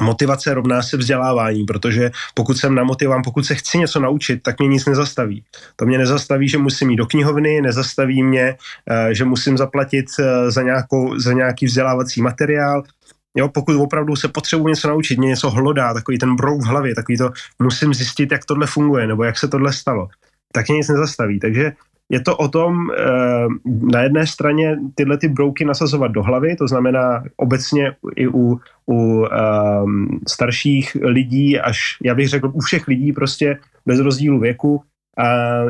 [0.00, 4.68] motivace rovná se vzdělávání, protože pokud jsem namotivován, pokud se chci něco naučit, tak mě
[4.68, 5.44] nic nezastaví.
[5.76, 8.56] To mě nezastaví, že musím jít do knihovny, nezastaví mě,
[8.90, 12.82] uh, že musím zaplatit uh, za, nějakou, za nějaký vzdělávací materiál,
[13.36, 16.94] Jo, pokud opravdu se potřebuji něco naučit, mě něco hlodá, takový ten brouk v hlavě,
[16.94, 17.30] takový to
[17.62, 20.08] musím zjistit, jak tohle funguje, nebo jak se tohle stalo,
[20.52, 21.40] tak mě nic nezastaví.
[21.40, 21.72] Takže
[22.08, 23.04] je to o tom e,
[23.66, 29.24] na jedné straně tyhle ty brouky nasazovat do hlavy, to znamená obecně i u, u
[29.24, 29.28] e,
[30.28, 34.82] starších lidí, až já bych řekl u všech lidí prostě bez rozdílu věku,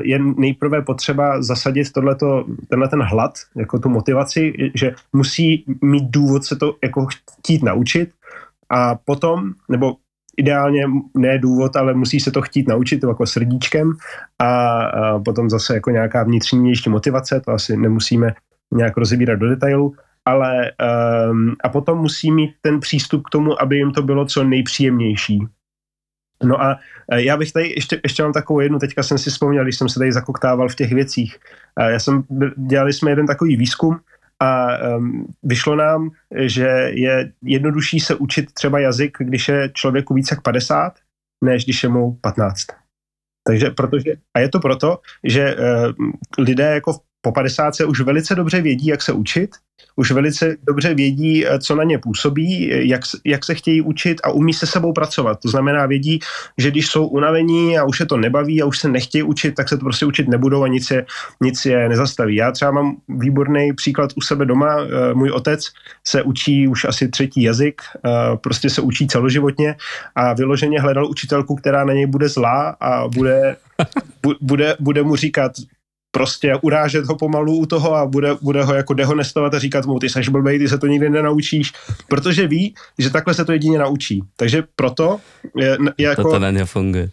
[0.01, 6.45] je nejprve potřeba zasadit tohleto, tenhle ten hlad, jako tu motivaci, že musí mít důvod
[6.45, 8.11] se to jako chtít naučit
[8.71, 9.97] a potom, nebo
[10.37, 10.85] ideálně
[11.17, 13.93] ne důvod, ale musí se to chtít naučit jako srdíčkem
[14.39, 18.35] a, a potom zase jako nějaká vnitřní ještě motivace, to asi nemusíme
[18.75, 20.71] nějak rozebírat do detailu, ale
[21.31, 25.39] um, a potom musí mít ten přístup k tomu, aby jim to bylo co nejpříjemnější.
[26.45, 26.79] No a
[27.11, 29.89] e, já bych tady ještě, ještě mám takovou jednu, teďka jsem si vzpomněl, když jsem
[29.89, 31.39] se tady zakoktával v těch věcích.
[31.81, 32.25] E, já jsem,
[32.57, 34.01] dělali jsme jeden takový výzkum
[34.41, 40.35] a um, vyšlo nám, že je jednodušší se učit třeba jazyk, když je člověku více
[40.35, 40.93] jak 50,
[41.45, 42.67] než když je mu 15.
[43.47, 45.93] Takže protože, a je to proto, že uh,
[46.39, 49.51] lidé jako po 50 už velice dobře vědí, jak se učit
[49.97, 54.31] už velice dobře vědí, eh, co na ně působí, jak, jak se chtějí učit a
[54.31, 55.39] umí se sebou pracovat.
[55.43, 56.21] To znamená, vědí,
[56.59, 59.69] že když jsou unavení a už je to nebaví a už se nechtějí učit, tak
[59.69, 61.07] se to prostě učit nebudou a nic je,
[61.43, 62.37] nic je nezastaví.
[62.37, 64.77] Já třeba mám výborný příklad u sebe doma.
[64.81, 65.67] Eh, můj otec
[66.07, 69.77] se učí už asi třetí jazyk, eh, prostě se učí celoživotně
[70.15, 73.57] a vyloženě hledal učitelku, která na něj bude zlá a bude,
[74.41, 75.53] bude, bude mu říkat,
[76.11, 79.99] prostě urážet ho pomalu u toho a bude, bude ho jako dehonestovat a říkat mu,
[79.99, 81.73] ty seš blbej, ty se to nikdy nenaučíš,
[82.09, 84.23] protože ví, že takhle se to jedině naučí.
[84.37, 85.21] Takže proto
[85.57, 86.31] je, je jako...
[86.31, 87.11] To na ně funguje.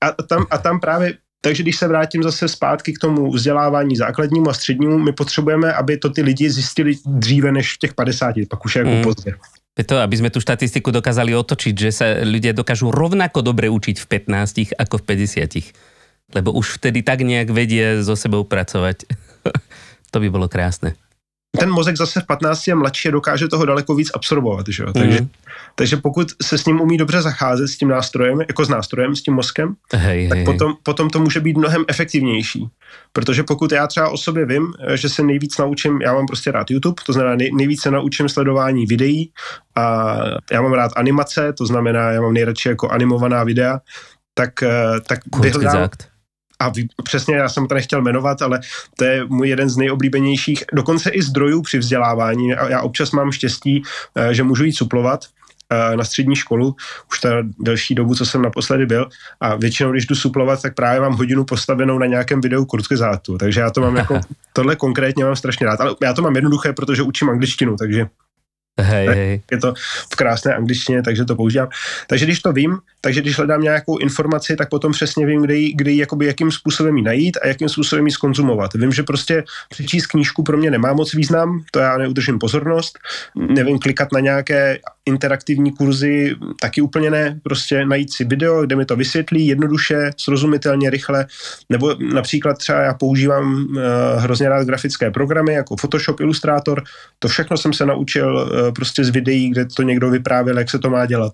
[0.00, 4.50] A tam, a tam právě takže když se vrátím zase zpátky k tomu vzdělávání základnímu
[4.50, 8.64] a střednímu, my potřebujeme, aby to ty lidi zjistili dříve než v těch 50, pak
[8.64, 9.02] už je jako mm.
[9.02, 9.34] pozdě.
[9.74, 14.06] To, aby sme tú štatistiku dokázali otočiť, že sa ľudia dokážu rovnako dobre učiť v
[14.06, 15.74] 15 ako v 50.
[16.32, 19.04] Lebo už vtedy tak nejak vedie so sebou pracovať.
[20.12, 20.96] to by bolo krásne
[21.58, 24.66] ten mozek zase v 15 a mladší dokáže toho daleko víc absorbovat.
[24.68, 24.84] Že?
[24.94, 25.28] Takže, mm.
[25.74, 29.22] takže pokud se s ním umí dobře zacházet, s tím nástrojem, jako s nástrojem, s
[29.22, 32.68] tím mozkem, hej, tak hej, potom, potom to může být mnohem efektivnější.
[33.12, 36.70] Protože pokud já třeba o sobě vím, že se nejvíc naučím, já mám prostě rád
[36.70, 39.30] YouTube, to znamená nej, nejvíc se naučím sledování videí
[39.76, 40.16] a
[40.52, 43.80] já mám rád animace, to znamená, já mám nejradši jako animovaná videa,
[44.34, 45.88] tak, eh, tak vyhledám,
[46.60, 46.72] a
[47.04, 48.60] přesně já jsem to nechtěl jmenovat, ale
[48.96, 52.54] to je můj jeden z nejoblíbenějších, dokonce i zdrojů při vzdělávání.
[52.54, 53.82] A já občas mám štěstí,
[54.16, 55.24] eh, že můžu jít suplovat
[55.72, 56.76] eh, na střední školu,
[57.10, 59.08] už ta delší dobu, co jsem naposledy byl
[59.40, 63.60] a většinou, když jdu suplovat, tak právě mám hodinu postavenou na nějakém videu zátu, takže
[63.60, 64.20] já to mám jako,
[64.52, 68.06] tohle konkrétně mám strašně rád, ale já to mám jednoduché, protože učím angličtinu, takže
[68.80, 69.42] Hej, hej.
[69.50, 69.74] Je to
[70.12, 71.68] v krásné angličtině, takže to používám.
[72.06, 75.72] Takže když to vím, takže když hledám nějakou informaci, tak potom přesně vím, kde ji,
[75.74, 78.74] kde jakoby, jakým způsobem ji najít a jakým způsobem ji skonzumovat.
[78.74, 82.98] Vím, že prostě přečíst knížku pro mě nemá moc význam, to já neudržím pozornost.
[83.34, 87.40] Nevím, klikat na nějaké interaktivní kurzy, taky úplně ne.
[87.42, 91.26] Prostě najít si video, kde mi to vysvětlí jednoduše, srozumitelně, rychle.
[91.70, 93.82] Nebo například třeba já používám uh,
[94.16, 96.82] hrozně rád grafické programy jako Photoshop, Illustrator.
[97.18, 100.78] To všechno jsem se naučil uh, prostě z videí, kde to někdo vyprávěl, jak se
[100.78, 101.32] to má dělat.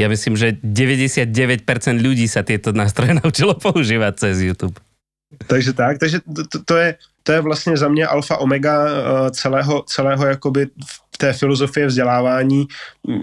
[0.00, 1.68] Ja myslím, že 99%
[2.00, 4.80] ľudí sa tieto nástroje naučilo používať cez YouTube.
[5.46, 6.88] Takže tak, takže to, to, je,
[7.22, 10.66] to je vlastně za mě alfa omega eh, celého, celého jakoby
[11.14, 12.66] v té filozofie vzdělávání.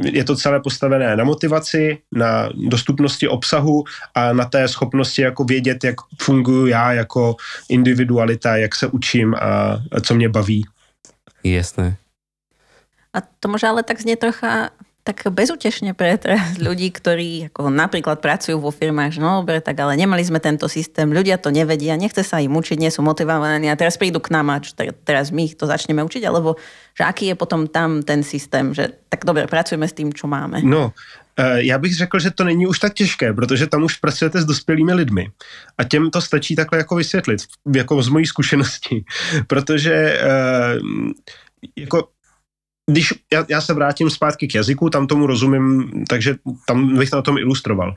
[0.05, 3.83] Je to celé postavené na motivaci, na dostupnosti obsahu
[4.15, 7.35] a na té schopnosti jako vědět, jak funguji já jako
[7.69, 10.63] individualita, jak se učím a, co mě baví.
[11.43, 11.97] Jasné.
[13.17, 14.69] A to môže ale tak znie trocha
[15.07, 19.79] tak bezútešne pre teraz ľudí, ktorí ako napríklad pracujú vo firmách, že no dobre, tak
[19.79, 23.71] ale nemali sme tento systém, ľudia to nevedia, nechce sa im učiť, nie sú motivovaní
[23.71, 24.75] a teraz prídu k nám a čo,
[25.07, 26.59] teraz my ich to začneme učiť, alebo
[26.91, 30.59] že aký je potom tam ten systém, že tak dobre, pracujeme s tým, čo máme.
[30.67, 30.91] No,
[31.39, 34.45] e, já bych řekl, že to není už tak těžké, protože tam už pracujete s
[34.45, 35.31] dospělými lidmi
[35.77, 37.39] a těm to stačí takhle jako vysvětlit,
[37.75, 39.05] jako z mojí zkušenosti,
[39.47, 40.27] protože e,
[41.75, 42.07] jako
[42.91, 47.21] když já, já se vrátím zpátky k jazyku, tam tomu rozumím, takže tam bych na
[47.21, 47.95] tom ilustroval.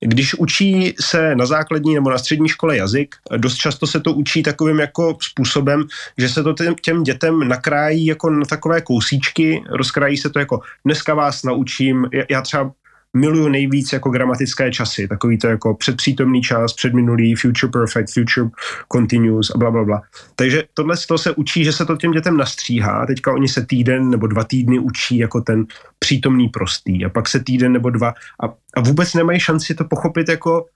[0.00, 4.42] Když učí se na základní nebo na střední škole jazyk, dost často se to učí
[4.42, 5.84] takovým jako způsobem,
[6.18, 10.60] že se to těm, těm dětem nakrájí jako na takové kousíčky, rozkrájí se to jako
[10.84, 12.72] dneska vás naučím, já třeba
[13.16, 18.50] miluju nejvíc jako gramatické časy, takový to jako předpřítomný čas, předminulý, future perfect, future
[18.92, 20.02] continuous a bla, bla, bla.
[20.36, 23.06] Takže tohle z toho se učí, že se to těm dětem nastříhá.
[23.06, 25.66] Teďka oni se týden nebo dva týdny učí jako ten
[25.98, 28.08] přítomný prostý a pak se týden nebo dva
[28.42, 30.66] a, a vůbec nemají šanci to pochopit jako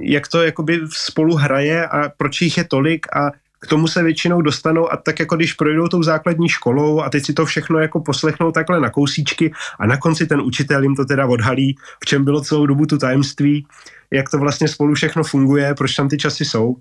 [0.00, 3.30] jak to jakoby spolu hraje a proč jich je tolik a
[3.60, 7.26] k tomu se většinou dostanou a tak jako když projdou tou základní školou a teď
[7.26, 11.04] si to všechno jako poslechnou takhle na kousíčky a na konci ten učitel jim to
[11.04, 13.66] teda odhalí, v čem bylo celou dobu tu tajemství,
[14.10, 16.76] jak to vlastně spolu všechno funguje, proč tam ty časy jsou.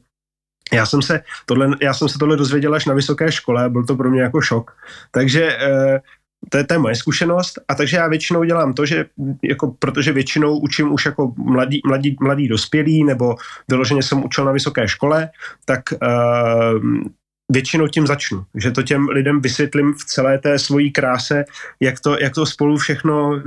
[0.73, 3.95] Já jsem se tohle, já jsem se tohle dozvěděl až na vysoké škole, byl to
[3.95, 4.77] pro mě jako šok.
[5.11, 5.99] Takže eh,
[6.49, 7.59] to je, to je moje zkušenost.
[7.67, 9.05] A takže já většinou dělám to, že
[9.43, 13.35] jako, protože většinou učím už jako mladý, mladý, mladý dospělý nebo
[13.67, 15.29] vyloženě jsem učil na vysoké škole,
[15.65, 16.79] tak uh,
[17.51, 21.45] většinou tím začnu, že to těm lidem vysvětlím v celé té svojí kráse,
[21.79, 23.41] jak to, jak to spolu všechno uh,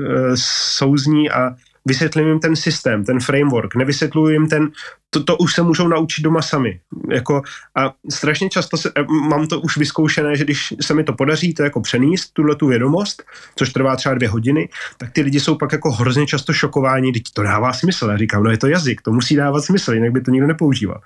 [0.77, 4.71] souzní a vysvětlím jim ten systém, ten framework, nevysvětluji jim ten,
[5.15, 6.81] to, to už se můžou naučit doma sami.
[7.11, 7.43] Jako,
[7.77, 11.55] a strašně často se, eh, mám to už vyzkoušené, že když se mi to podaří
[11.55, 13.23] to jako přenést, tuhle tu vědomost,
[13.57, 17.23] což trvá třeba dvě hodiny, tak ty lidi jsou pak jako hrozně často šokováni, teď
[17.33, 18.11] to dává smysl.
[18.11, 21.01] Já říkám, no je to jazyk, to musí dávat smysl, jinak by to nikdo nepoužíval.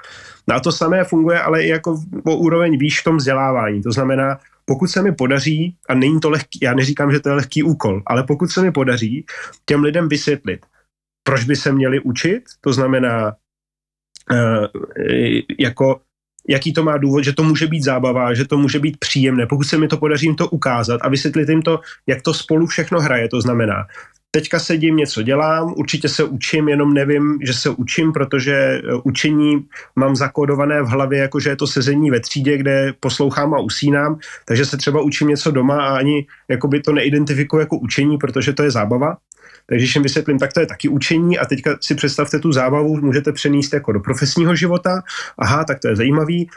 [0.49, 3.83] No a to samé funguje ale i jako po úroveň výš v tom vzdělávání.
[3.83, 7.35] To znamená, pokud se mi podaří, a není to lehký, já neříkám, že to je
[7.35, 9.27] lehký úkol, ale pokud se mi podaří
[9.65, 10.67] těm lidem vysvětlit,
[11.23, 13.33] proč by se měli učit, to znamená,
[15.59, 16.01] jako
[16.49, 19.47] jaký to má důvod, že to může být zábava, že to může být příjemné.
[19.47, 23.01] Pokud se mi to podaří to ukázat a vysvětlit jim to, jak to spolu všechno
[23.01, 23.87] hraje, to znamená,
[24.31, 29.65] teďka sedím, něco dělám, určitě se učím, jenom nevím, že se učím, protože e, učení
[29.97, 34.19] mám zakódované v hlavě, jako že je to sezení ve třídě, kde poslouchám a usínám,
[34.45, 36.27] takže se třeba učím něco doma a ani
[36.85, 39.17] to neidentifikuji jako učení, protože to je zábava.
[39.69, 43.01] Takže když jim vysvětlím, tak to je taky učení a teďka si představte tu zábavu,
[43.01, 45.03] můžete přenést jako do profesního života.
[45.39, 46.49] Aha, tak to je zajímavý.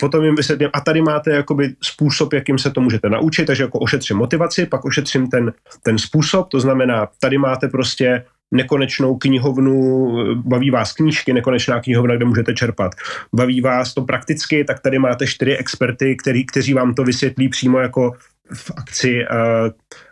[0.00, 3.78] potom jim vysvětlím, a tady máte jakoby způsob, jakým se to můžete naučit, takže jako
[3.78, 10.70] ošetřím motivaci, pak ošetřím ten, ten způsob, to znamená, tady máte prostě nekonečnou knihovnu, baví
[10.70, 12.92] vás knížky, nekonečná knihovna, kde můžete čerpat.
[13.34, 17.78] Baví vás to prakticky, tak tady máte čtyři experty, který, kteří vám to vysvětlí přímo
[17.78, 18.12] jako
[18.54, 19.24] v akci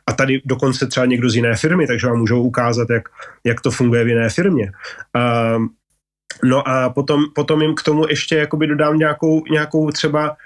[0.06, 3.08] a tady dokonce třeba někdo z jiné firmy, takže vám můžou ukázat, jak,
[3.44, 4.72] jak to funguje v jiné firmě.
[6.44, 10.36] No a potom, potom jim k tomu ještě jakoby dodám nějakou, nějakou třeba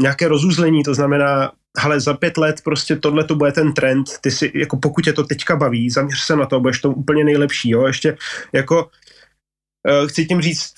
[0.00, 4.30] nějaké rozuzlení, to znamená hele, za pět let prostě tohle to bude ten trend, ty
[4.30, 7.70] si, jako pokud tě to teďka baví, zaměř se na to, budeš to úplně nejlepší,
[7.70, 8.16] jo, ještě
[8.52, 8.90] jako
[10.06, 10.74] chci tím říct,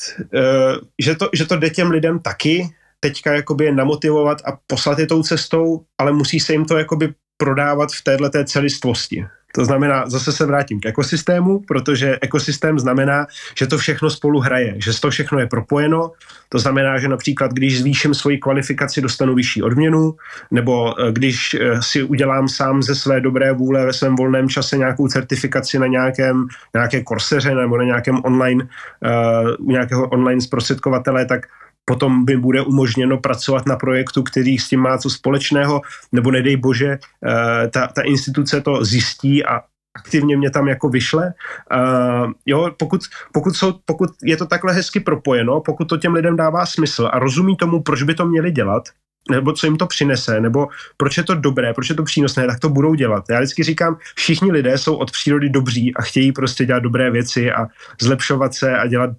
[0.98, 2.68] že, to, že to jde těm lidem taky,
[3.00, 7.88] teďka jakoby namotivovat a poslat je tou cestou, ale musí se jim to jakoby prodávat
[7.92, 9.26] v této celistvosti.
[9.54, 13.26] To znamená, zase se vrátím k ekosystému, protože ekosystém znamená,
[13.58, 16.10] že to všechno spolu hraje, že to všechno je propojeno.
[16.48, 20.14] To znamená, že například, když zvýším svoji kvalifikaci, dostanu vyšší odměnu,
[20.50, 24.78] nebo eh, když eh, si udělám sám ze své dobré vůle ve svém volném čase
[24.78, 31.46] nějakou certifikaci na nějakém, nějaké korseře nebo na nějakém online, uh, nějakého online zprostředkovatele, tak
[31.90, 36.56] potom by bude umožněno pracovat na projektu, který s tím má co společného, nebo nedej
[36.56, 39.60] bože, eh, ta, ta instituce to zjistí a
[39.98, 41.34] aktivně mě tam jako vyšle.
[41.66, 43.00] Uh, jo, pokud,
[43.32, 47.18] pokud, jsou, pokud je to takhle hezky propojeno, pokud to těm lidem dává smysl a
[47.18, 48.82] rozumí tomu, proč by to měli dělat,
[49.30, 52.58] nebo co jim to přinese, nebo proč je to dobré, proč je to přínosné, tak
[52.58, 53.24] to budou dělat.
[53.30, 57.52] Já vždycky říkám, všichni lidé jsou od přírody dobří a chtějí prostě dělat dobré věci
[57.52, 57.66] a
[58.00, 59.10] zlepšovat se a dělat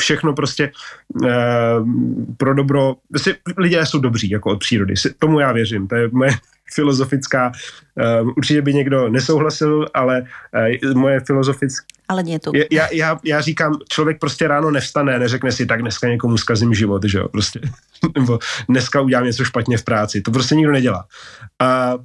[0.00, 0.72] všechno prostě
[1.24, 1.30] e,
[2.36, 2.96] pro dobro.
[3.08, 4.94] Prostě lidé jsou dobří jako od přírody.
[5.18, 5.88] Tomu já věřím.
[5.88, 6.30] To je moje
[6.74, 7.52] filozofická.
[7.98, 11.86] E, určitě by někdo nesouhlasil, ale e, moje filozofická.
[12.08, 12.52] Ale nie to.
[12.70, 17.04] Já, já, já říkám, člověk prostě ráno nevstane, neřekne si, tak dneska někomu zkazím život,
[17.04, 17.60] že jo, prostě.
[18.16, 20.20] Nebo dneska udělám něco špatně v práci.
[20.20, 21.06] To prostě nikdo nedělá.
[21.60, 21.98] A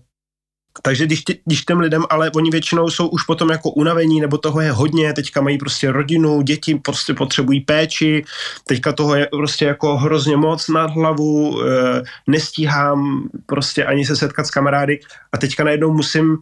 [0.82, 4.38] takže když, tě, když těm lidem, ale oni většinou jsou už potom jako unavení, nebo
[4.38, 8.24] toho je hodně, teďka mají prostě rodinu, děti prostě potřebují péči,
[8.68, 14.48] teďka toho je prostě jako hrozně moc nad hlavu, e, nestíhám prostě ani se setkat
[14.48, 15.00] s kamarády
[15.32, 16.38] a teďka najednou musím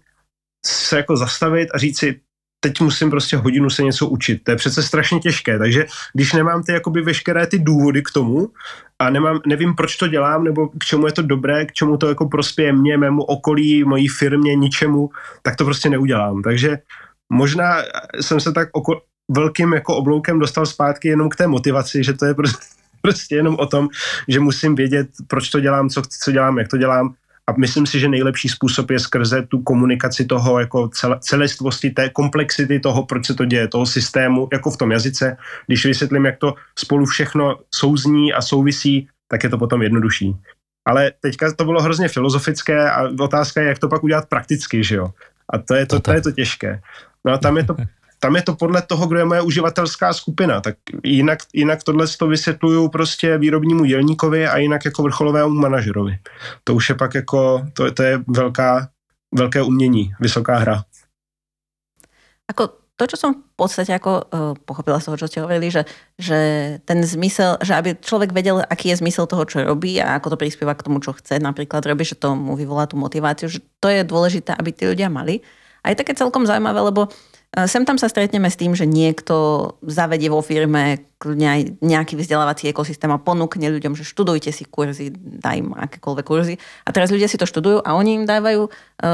[0.65, 2.19] se jako zastavit a říct si,
[2.69, 4.43] teď musím prostě hodinu se něco učit.
[4.43, 8.49] To je přece strašně těžké, takže když nemám ty jakoby veškeré ty důvody k tomu
[8.99, 12.09] a nemám, nevím, proč to dělám, nebo k čemu je to dobré, k čemu to
[12.09, 15.09] jako prospěje mě, mému okolí, mojí firmě, ničemu,
[15.41, 16.41] tak to prostě neudělám.
[16.41, 16.77] Takže
[17.29, 17.83] možná
[18.21, 22.25] jsem se tak oko, velkým jako obloukem dostal zpátky jenom k té motivaci, že to
[22.25, 22.65] je prostě,
[23.01, 23.87] prostě jenom o tom,
[24.27, 27.13] že musím vědět, proč to dělám, co, co dělám, jak to dělám
[27.47, 32.79] a myslím si, že nejlepší způsob je skrze tu komunikaci toho jako celistvosti, té komplexity
[32.79, 35.37] toho, proč se to děje, toho systému, jako v tom jazyce.
[35.67, 40.35] Když vysvětlím, jak to spolu všechno souzní a souvisí, tak je to potom jednodušší.
[40.87, 44.95] Ale teďka to bylo hrozně filozofické a otázka je, jak to pak udělat prakticky, že
[44.95, 45.09] jo?
[45.49, 46.81] A to je to, to, je to těžké.
[47.25, 47.75] No a tam je to
[48.25, 52.27] tam je to podle toho, kdo je moje uživatelská skupina, tak jinak, jinak tohle to
[52.27, 56.17] vysvětluju prostě výrobnímu dělníkovi a jinak jako vrcholovému manažerovi.
[56.63, 58.89] To už je pak jako, to, to je velká,
[59.35, 60.83] velké umění, vysoká hra.
[62.49, 65.85] Ako to, čo som v podstate ako uh, pochopila z toho, čo ste hovorili, že,
[66.17, 66.37] že
[66.81, 70.41] ten zmysel, že aby človek vedel, aký je zmysel toho, čo robí a ako to
[70.41, 73.93] prispieva k tomu, čo chce napríklad robiť, že to mu vyvolá tú motiváciu, že to
[73.93, 75.45] je dôležité, aby tí ľudia mali.
[75.85, 77.13] A je také celkom zaujímavé, lebo
[77.55, 81.07] Sem tam sa stretneme s tým, že niekto zavedie vo firme
[81.79, 86.59] nejaký vzdelávací ekosystém a ponúkne ľuďom, že študujte si kurzy, daj im akékoľvek kurzy.
[86.83, 88.69] A teraz ľudia si to študujú a oni im dávajú e,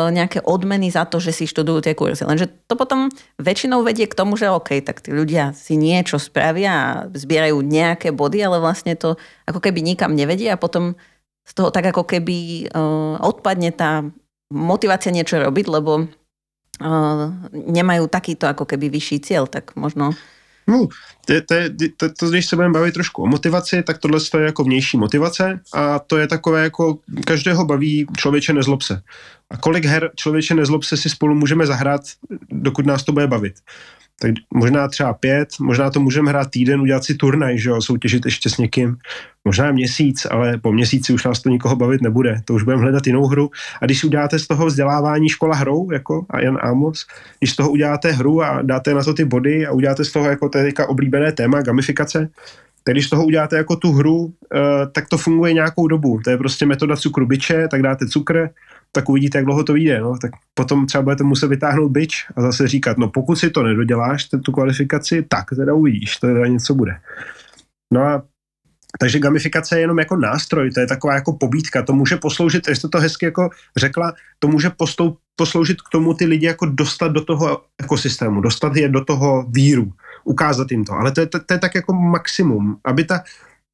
[0.10, 2.25] nejaké odmeny za to, že si študujú tie kurzy.
[2.25, 6.71] Lenže to potom väčšinou vedie k tomu, že OK, tak tí ľudia si niečo spravia
[6.73, 10.97] a zbierajú nejaké body, ale vlastne to ako keby nikam nevedie a potom
[11.45, 12.82] z toho tak ako keby e,
[13.21, 14.01] odpadne tá
[14.49, 16.10] motivácia niečo robiť, lebo
[17.67, 20.12] nemají takýto jako keby vyšší cíl, tak možno...
[20.67, 20.88] No,
[21.26, 21.56] to, to,
[21.98, 25.60] to, to, když se budeme bavit trošku o motivaci, tak tohle je jako vnější motivace
[25.74, 29.02] a to je takové jako každého baví člověče nezlob se.
[29.50, 32.02] A kolik her člověče nezlob se si spolu můžeme zahrát,
[32.50, 33.54] dokud nás to bude bavit
[34.22, 38.26] tak možná třeba pět, možná to můžeme hrát týden, udělat si turnaj, že jo, soutěžit
[38.26, 38.98] ještě s někým,
[39.46, 43.08] možná měsíc, ale po měsíci už nás to nikoho bavit nebude, to už budeme hledat
[43.08, 43.50] jinou hru.
[43.82, 47.06] A když uděláte z toho vzdělávání škola hrou, jako a Jan Amos,
[47.40, 50.30] když z toho uděláte hru a dáte na to ty body a uděláte z toho
[50.30, 52.30] jako teďka oblíbené téma gamifikace,
[52.84, 54.60] tak když z toho uděláte jako tu hru, eh,
[54.92, 56.19] tak to funguje nějakou dobu.
[56.24, 58.50] To je prostě metoda cukru byče, tak dáte cukr,
[58.92, 60.02] tak uvidíte, jak dlouho to vyjde.
[60.02, 60.17] No.
[60.17, 64.29] Tak potom třeba budete muset vytáhnout byč a zase říkat, no pokud si to nedoděláš,
[64.46, 67.00] tu kvalifikaci, tak teda uvidíš, to teda něco bude.
[67.94, 68.23] No a
[69.00, 72.89] takže gamifikace je jenom jako nástroj, to je taková jako pobídka, to může posloužit, jestli
[72.89, 77.25] to hezky jako řekla, to může postou, posloužit k tomu ty lidi jako dostat do
[77.25, 81.54] toho ekosystému, dostat je do toho víru, ukázat jim to, ale to je, to, to
[81.54, 83.23] je tak jako maximum, aby ta,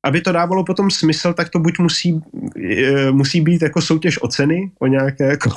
[0.08, 2.22] aby to dávalo potom smysl, tak to buď musí,
[2.56, 5.50] e, musí být jako soutěž o ceny, o nějaké jako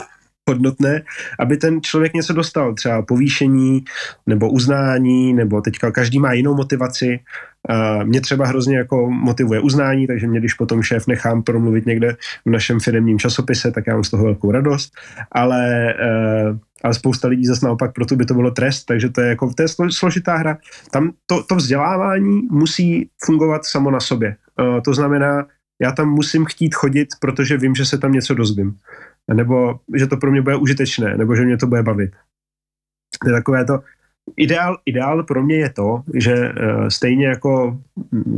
[0.51, 1.03] hodnotné,
[1.39, 3.85] aby ten člověk něco dostal, třeba povýšení
[4.27, 7.21] nebo uznání, nebo teďka každý má jinou motivaci.
[8.05, 12.51] Mě třeba hrozně jako motivuje uznání, takže mě, když potom šéf nechám promluvit někde v
[12.51, 14.93] našem firmním časopise, tak já mám z toho velkou radost,
[15.33, 19.29] ale, eh, ale spousta lidí zase naopak proto by to bylo trest, takže to je
[19.29, 20.59] jako to je složitá hra.
[20.91, 24.37] Tam to, to vzdělávání musí fungovat samo na sobě.
[24.61, 25.47] Eh, to znamená,
[25.83, 28.75] já tam musím chtít chodit, protože vím, že se tam něco dozvím
[29.35, 32.11] nebo že to pro mě bude užitečné, nebo že mě to bude bavit.
[33.23, 33.81] To je takové to,
[34.37, 37.79] ideál, ideál pro mě je to, že uh, stejně jako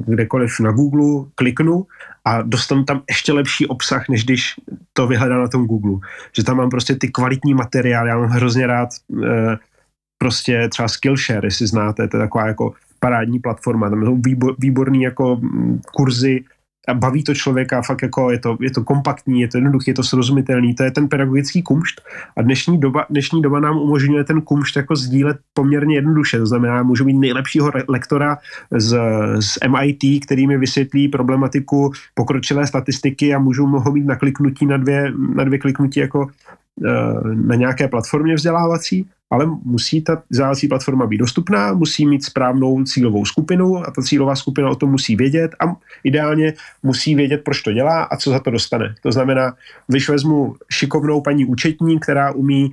[0.06, 1.86] kdekoliv na Google kliknu
[2.24, 4.54] a dostanu tam ještě lepší obsah, než když
[4.92, 6.08] to vyhledám na tom Google.
[6.36, 9.54] Že tam mám prostě ty kvalitní materiály, já mám hrozně rád uh,
[10.18, 15.02] prostě třeba Skillshare, jestli znáte, to je taková jako parádní platforma, tam jsou výbor, výborný
[15.02, 15.40] jako
[15.92, 16.44] kurzy
[16.88, 19.94] a baví to člověka, fakt jako je to, je to kompaktní, je to jednoduché, je
[19.94, 22.00] to srozumitelný, to je ten pedagogický kumšt.
[22.36, 26.82] A dnešní doba, dnešní doba nám umožňuje ten kumšt jako sdílet poměrně jednoduše, to znamená,
[26.82, 28.38] můžu mít nejlepšího lektora
[28.70, 28.98] z,
[29.40, 34.76] z MIT, který mi vysvětlí problematiku pokročilé statistiky a můžu ho mít na kliknutí na
[34.76, 36.28] dvě, na dvě kliknutí jako
[37.34, 43.24] na nějaké platformě vzdělávací ale musí ta vzdělávací platforma být dostupná, musí mít správnou cílovou
[43.24, 45.64] skupinu a ta cílová skupina o tom musí vědět a
[46.04, 48.94] ideálně musí vědět, proč to dělá a co za to dostane.
[49.02, 49.54] To znamená,
[49.86, 52.70] když vezmu šikovnou paní účetní, která umí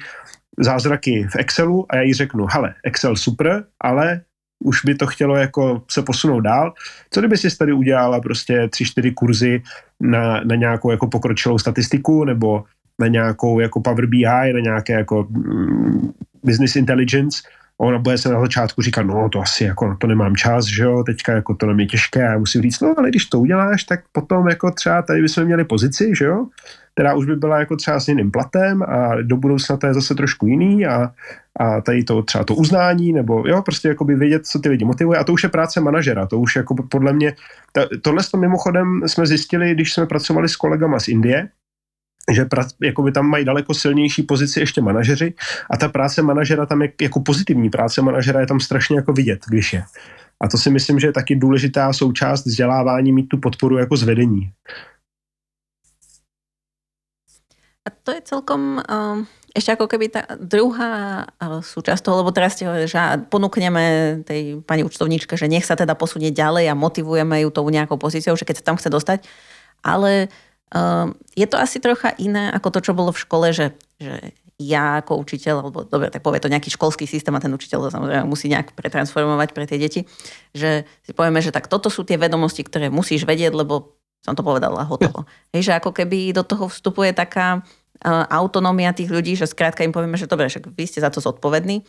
[0.57, 4.21] zázraky v Excelu a já jí řeknu, hele, Excel super, ale
[4.63, 6.73] už by to chtělo jako se posunout dál.
[7.11, 9.63] Co kdyby si tady udělala prostě tři, čtyři kurzy
[9.99, 12.63] na, na nějakou jako pokročilou statistiku nebo
[12.99, 16.11] na nějakou jako Power BI, na nějaké jako mm,
[16.43, 17.41] business intelligence,
[17.81, 21.03] ona bude se na začátku říkat, no to asi jako to nemám čas, že jo,
[21.03, 23.99] teďka jako to nám je těžké a musím říct, no ale když to uděláš, tak
[24.11, 26.47] potom jako třeba tady bychom měli pozici, že jo,
[26.93, 30.15] která už by byla jako třeba s jiným platem a do budoucna to je zase
[30.15, 31.11] trošku jiný a,
[31.59, 34.85] a tady to třeba to uznání, nebo jo, prostě jako by vědět, co ty lidi
[34.85, 35.19] motivuje.
[35.19, 37.33] A to už je práce manažera, to už jako podle mě,
[37.71, 41.49] ta, tohle to mimochodem jsme zjistili, když jsme pracovali s kolegama z Indie,
[42.33, 45.33] že pra, jakoby tam mají daleko silnější pozici ještě manažeři
[45.69, 49.39] a ta práce manažera tam je jako pozitivní práce manažera je tam strašně jako vidět,
[49.47, 49.83] když je.
[50.43, 54.51] A to si myslím, že je taky důležitá součást vzdělávání mít tu podporu jako zvedení.
[57.87, 59.25] A to je celkom uh,
[59.55, 63.01] ešte ako keby tá druhá uh, súčasť toho, lebo teraz hovorili, že
[63.33, 63.83] ponúkneme
[64.21, 68.37] tej pani účtovníčke, že nech sa teda posunie ďalej a motivujeme ju tou nejakou pozíciou,
[68.37, 69.19] že keď sa tam chce dostať.
[69.81, 70.48] Ale uh,
[71.33, 75.23] je to asi trocha iné ako to, čo bolo v škole, že, že ja ako
[75.23, 78.51] učiteľ, alebo dobre, tak povie to nejaký školský systém a ten učiteľ to samozrejme musí
[78.51, 80.03] nejak pretransformovať pre tie deti,
[80.51, 84.43] že si povieme, že tak toto sú tie vedomosti, ktoré musíš vedieť, lebo som to
[84.43, 85.23] povedala hotovo.
[85.55, 89.95] Hej, že ako keby do toho vstupuje taká uh, autonómia tých ľudí, že skrátka im
[89.95, 91.87] povieme, že dobre, však vy ste za to zodpovední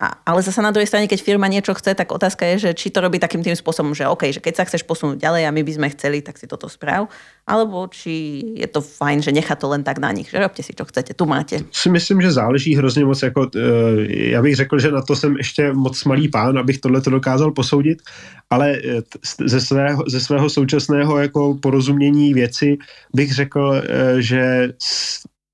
[0.00, 2.88] a, ale zase na druhej strane, keď firma niečo chce, tak otázka je, že či
[2.88, 5.60] to robí takým tým spôsobom, že OK, že keď sa chceš posunúť ďalej a my
[5.60, 7.12] by sme chceli, tak si toto správ,
[7.44, 10.72] alebo či je to fajn, že nechá to len tak na nich, že robte si,
[10.72, 11.60] čo chcete, tu máte.
[11.68, 15.36] Si myslím, že záleží hrozně moc, jako, eh, já bych řekl, že na to jsem
[15.36, 17.98] ještě moc malý pán, abych tohle to dokázal posoudit,
[18.50, 19.02] ale eh,
[19.44, 22.78] ze svého, ze svého současného jako porozumění věci
[23.14, 24.72] bych řekl, eh, že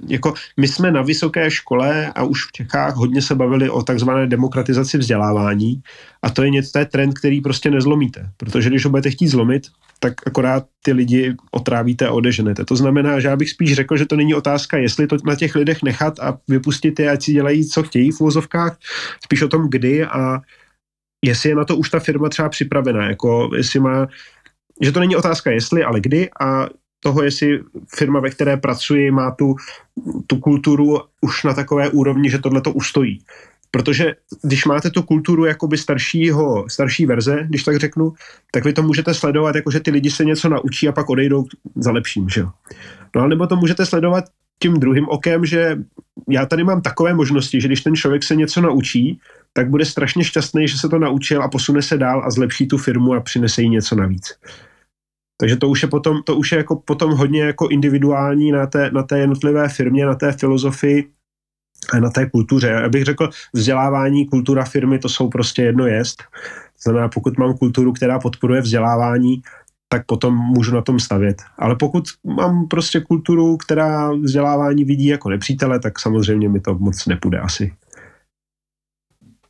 [0.09, 4.27] jako my jsme na vysoké škole a už v Čechách hodně se bavili o takzvané
[4.27, 5.83] demokratizaci vzdělávání
[6.23, 9.29] a to je něco, to je trend, který prostě nezlomíte, protože když ho budete chtít
[9.29, 9.67] zlomit,
[10.01, 12.65] tak akorát ty lidi otrávíte a odeženete.
[12.65, 15.55] To znamená, že já bych spíš řekl, že to není otázka, jestli to na těch
[15.55, 18.79] lidech nechat a vypustit je, ať si dělají, co chtějí v úvozovkách,
[19.25, 20.41] spíš o tom, kdy a
[21.25, 24.07] jestli je na to už ta firma třeba připravená, jako jestli má,
[24.83, 26.69] že to není otázka jestli, ale kdy a
[27.07, 27.61] toho, jestli
[27.97, 29.55] firma, ve které pracuji, má tu,
[30.27, 33.19] tu kulturu už na takové úrovni, že tohle to ustojí.
[33.71, 38.13] Protože když máte tu kulturu jakoby staršího, starší verze, když tak řeknu,
[38.51, 41.45] tak vy to můžete sledovat, jako že ty lidi se něco naučí a pak odejdou
[41.77, 42.51] za lepším, že jo.
[43.17, 44.25] No nebo to můžete sledovat
[44.59, 45.79] tím druhým okem, že
[46.29, 49.21] já tady mám takové možnosti, že když ten člověk se něco naučí,
[49.53, 52.79] tak bude strašně šťastný, že se to naučil a posune se dál a zlepší tu
[52.79, 54.35] firmu a přinese jí něco navíc.
[55.41, 58.91] Takže to už je potom, to už je jako potom hodně jako individuální na té,
[58.91, 61.11] na té jednotlivé firmě, na té filozofii
[61.93, 62.69] a na té kultuře.
[62.69, 66.23] Já bych řekl, vzdělávání, kultura firmy, to jsou prostě jedno jest.
[66.23, 69.43] To znamená, pokud mám kulturu, která podporuje vzdělávání,
[69.89, 71.43] tak potom můžu na tom stavět.
[71.59, 77.07] Ale pokud mám prostě kulturu, která vzdělávání vidí jako nepřítele, tak samozřejmě mi to moc
[77.07, 77.75] nepůjde asi.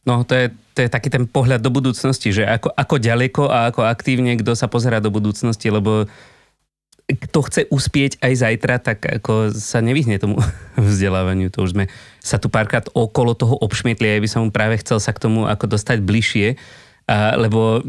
[0.07, 3.73] No, to je, to je taký ten pohľad do budúcnosti, že ako, ako ďaleko a
[3.73, 6.05] ako aktívne kto sa pozera do budúcnosti, lebo
[7.07, 10.37] kto chce uspieť aj zajtra, tak ako sa nevyhne tomu
[10.77, 11.49] vzdelávaniu.
[11.57, 11.89] To už sme
[12.21, 15.49] sa tu párkrát okolo toho obšmietli a ja by som práve chcel sa k tomu
[15.49, 16.61] ako dostať bližšie,
[17.07, 17.81] a, lebo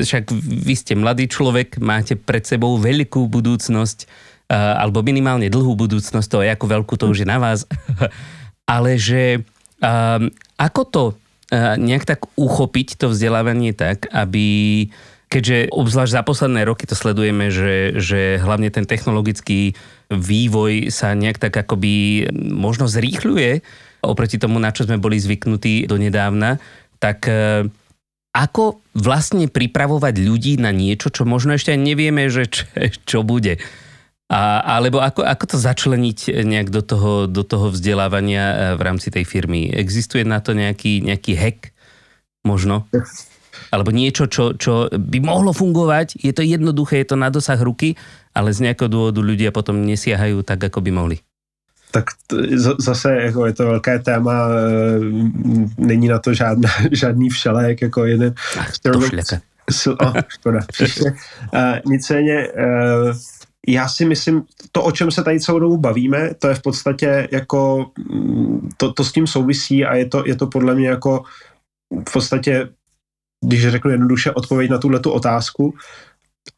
[0.00, 4.08] však vy ste mladý človek, máte pred sebou veľkú budúcnosť,
[4.48, 7.68] a, alebo minimálne dlhú budúcnosť, to ako veľkú, to už je na vás.
[8.70, 9.42] Ale že
[9.82, 10.22] a,
[10.56, 11.04] ako to
[11.54, 14.88] nejak tak uchopiť to vzdelávanie tak, aby
[15.30, 19.78] keďže obzvlášť za posledné roky to sledujeme, že, že hlavne ten technologický
[20.10, 23.62] vývoj sa nejak tak akoby možno zrýchľuje
[24.02, 26.58] oproti tomu, na čo sme boli zvyknutí do nedávna,
[26.98, 27.68] tak e,
[28.34, 32.64] ako vlastne pripravovať ľudí na niečo, čo možno ešte aj nevieme, že čo,
[33.06, 33.60] čo bude.
[34.30, 39.10] A, alebo ako, ako to začleniť nejak do toho, do toho vzdelávania eh, v rámci
[39.10, 39.74] tej firmy?
[39.74, 41.74] Existuje na to nejaký, nejaký hack
[42.46, 42.86] možno?
[43.74, 46.22] Alebo niečo, čo, čo by mohlo fungovať?
[46.22, 47.98] Je to jednoduché, je to na dosah ruky,
[48.30, 51.18] ale z nejakého dôvodu ľudia potom nesiahajú tak, ako by mohli.
[51.90, 52.14] Tak
[52.78, 54.98] zase jako je to velké téma, eh,
[55.78, 58.34] není na to žádná, žádný všelek, jako jeden.
[58.58, 59.42] Ach, to šleka.
[60.00, 61.14] Oh, škoda, příště.
[61.54, 63.14] Uh, nicméně uh,
[63.72, 64.42] já si myslím,
[64.72, 68.92] to, o čem se tady celou dobu bavíme, to je v podstatě jako, mm, to,
[68.92, 71.22] to s tím souvisí a je to, je to podle mě jako
[72.08, 72.68] v podstatě,
[73.44, 75.74] když řeknu jednoduše, odpověď na tuhle tu otázku,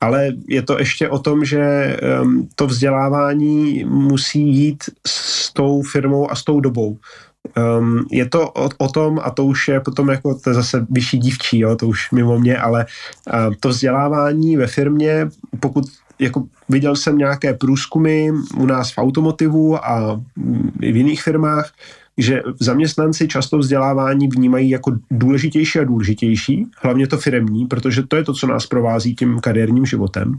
[0.01, 6.31] ale je to ještě o tom, že um, to vzdělávání musí jít s tou firmou
[6.31, 6.99] a s tou dobou.
[7.79, 10.87] Um, je to o, o tom, a to už je potom jako, to je zase
[10.91, 15.29] vyšší dívčí, jo, to už mimo mě, ale uh, to vzdělávání ve firmě,
[15.61, 15.85] pokud
[16.23, 20.21] jako viděl jsem nějaké průzkumy u nás v automotivu a
[20.81, 21.73] i v jiných firmách,
[22.19, 28.25] že zaměstnanci často vzdělávání vnímají jako důležitější a důležitější, hlavně to firemní, protože to je
[28.25, 30.39] to, co nás provází tím kariérním životem.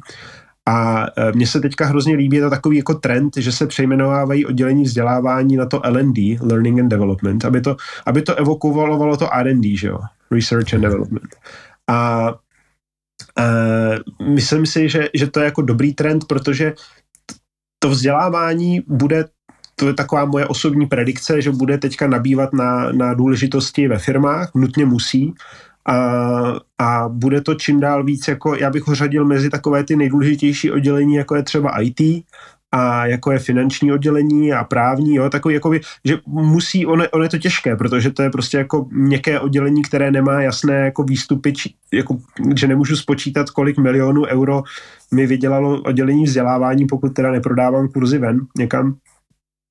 [0.66, 4.84] A e, mně se teďka hrozně líbí, to takový jako trend, že se přejmenovávají oddělení
[4.84, 7.76] vzdělávání na to L&D, Learning and Development, aby to,
[8.06, 10.00] aby to evokovalo to R&D, že jo,
[10.32, 11.36] Research and Development.
[11.88, 12.30] A
[13.40, 16.74] Uh, myslím si, že, že to je jako dobrý trend, protože
[17.80, 19.26] to vzdělávání bude,
[19.76, 24.52] to je taková moje osobní predikce, že bude teďka nabývat na, na důležitosti ve firmách,
[24.56, 25.34] nutně musí,
[25.86, 25.96] a,
[26.78, 30.72] a bude to čím dál víc, jako já bych ho řadil mezi takové ty nejdůležitější
[30.72, 32.02] oddělení, jako je třeba IT,
[32.74, 35.74] a jako je finanční oddělení a právní, jo, takový jako,
[36.06, 40.12] že musí, ono, ono je to těžké, protože to je prostě jako měkké oddělení, které
[40.12, 42.18] nemá jasné jako výstupy, či, jako,
[42.56, 44.64] že nemůžu spočítat, kolik milionů euro
[45.14, 48.96] mi vydělalo oddělení vzdělávání, pokud teda neprodávám kurzy ven někam,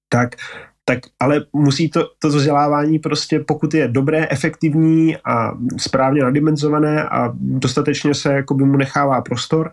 [0.08, 0.36] tak
[0.84, 7.32] tak ale musí to, to vzdělávání prostě, pokud je dobré, efektivní a správně nadimenzované a
[7.34, 9.72] dostatečně se jakoby mu nechává prostor,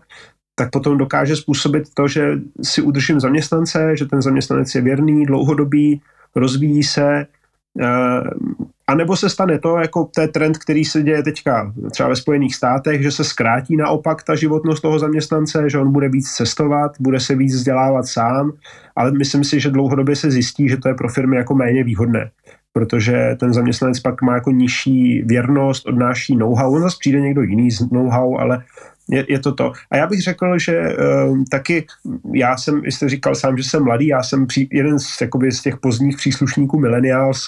[0.54, 6.00] tak potom dokáže způsobit to, že si udržím zaměstnance, že ten zaměstnanec je věrný, dlouhodobý,
[6.36, 7.26] rozvíjí se,
[7.80, 8.30] eh,
[8.86, 12.54] a nebo se stane to, jako je trend, který se děje teďka třeba ve Spojených
[12.54, 17.20] státech, že se zkrátí naopak ta životnost toho zaměstnance, že on bude víc cestovat, bude
[17.20, 18.52] se víc vzdělávat sám,
[18.96, 22.30] ale myslím si, že dlouhodobě se zjistí, že to je pro firmy jako méně výhodné
[22.72, 27.70] protože ten zaměstnanec pak má jako nižší věrnost, odnáší know-how, on zase přijde někdo jiný
[27.70, 28.64] z know-how, ale
[29.10, 29.72] je, je to to.
[29.90, 31.86] A já bych řekl, že uh, taky,
[32.34, 35.62] já jsem, jste říkal sám, že jsem mladý, já jsem při, jeden z, jakoby, z
[35.62, 36.80] těch pozdních příslušníků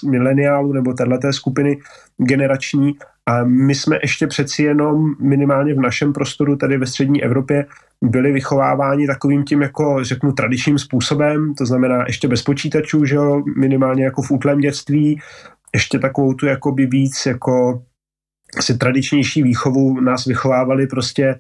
[0.05, 1.79] mileniálů nebo téhleté skupiny
[2.17, 2.93] generační
[3.27, 7.67] a my jsme ještě přeci jenom minimálně v našem prostoru, tady ve střední Evropě,
[8.03, 13.43] byli vychováváni takovým tím, jako řeknu, tradičním způsobem, to znamená ještě bez počítačů, že jo,
[13.57, 15.21] minimálně jako v útlém dětství,
[15.75, 17.83] ještě takovou tu jakoby víc jako
[18.59, 21.39] asi tradičnější výchovu nás vychovávali prostě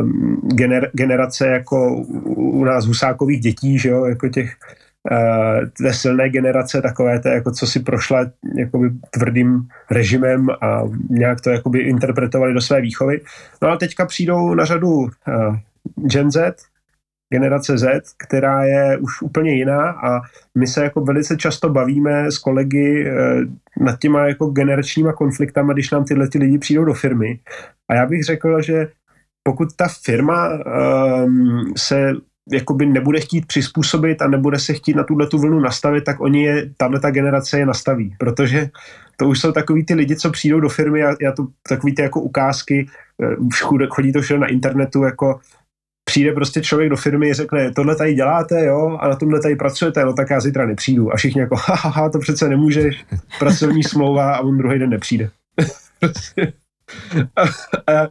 [0.00, 1.94] um, gener, generace jako
[2.26, 4.54] u nás husákových dětí, že jo, jako těch
[5.10, 8.26] uh, té silné generace, takové té, jako co si prošla
[8.56, 9.60] jakoby tvrdým
[9.90, 13.20] režimem a nějak to jakoby interpretovali do své výchovy.
[13.62, 15.08] No ale teďka přijdou na řadu uh,
[15.96, 16.54] Gen Z,
[17.30, 20.20] generace Z, která je už úplně jiná a
[20.58, 25.90] my se jako velice často bavíme s kolegy eh, nad těma jako generačníma konfliktama, když
[25.90, 27.38] nám tyhle ty lidi přijdou do firmy.
[27.88, 28.88] A já bych řekl, že
[29.42, 30.50] pokud ta firma
[31.24, 32.12] um, se
[32.52, 36.44] jakoby nebude chtít přizpůsobit a nebude se chtít na tuhle tu vlnu nastavit, tak oni
[36.44, 38.70] je, tahle ta generace je nastaví, protože
[39.16, 42.02] to už jsou takový ty lidi, co přijdou do firmy a já to takový ty
[42.02, 42.86] jako ukázky,
[43.22, 45.40] eh, chodí to všude na internetu, jako
[46.18, 49.56] přijde prostě člověk do firmy a řekne, tohle tady děláte, jo, a na tomhle tady
[49.56, 51.12] pracujete, no tak já zítra nepřijdu.
[51.12, 53.04] A všichni jako, haha, to přece nemůžeš,
[53.38, 55.30] pracovní smlouva a on druhý den nepřijde.
[57.36, 57.42] a,
[57.92, 58.08] a,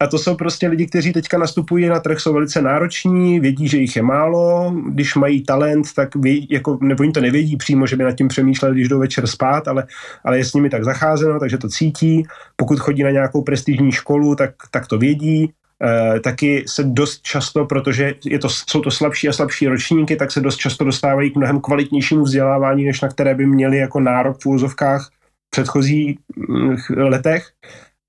[0.00, 3.78] a to jsou prostě lidi, kteří teďka nastupují na trh, jsou velice nároční, vědí, že
[3.78, 7.96] jich je málo, když mají talent, tak vědí, jako, nebo jim to nevědí přímo, že
[7.96, 9.86] by nad tím přemýšleli, když jdou večer spát, ale,
[10.24, 12.26] ale je s nimi tak zacházeno, takže to cítí.
[12.56, 15.52] Pokud chodí na nějakou prestižní školu, tak, tak to vědí.
[15.84, 20.32] E, taky se dost často, protože je to, jsou to slabší a slabší ročníky, tak
[20.32, 24.42] se dost často dostávají k mnohem kvalitnějšímu vzdělávání, než na které by měli jako nárok
[24.42, 25.10] v úzovkách
[25.46, 27.50] v předchozích mm, letech.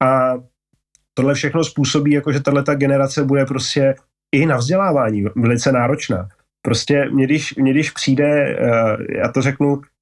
[0.03, 0.33] A
[1.13, 3.95] tohle všechno způsobí, jako že tahle generace bude prostě
[4.31, 6.29] i na vzdělávání velice náročná.
[6.61, 9.98] Prostě mě když, mě když přijde, eh, já to řeknu, eh,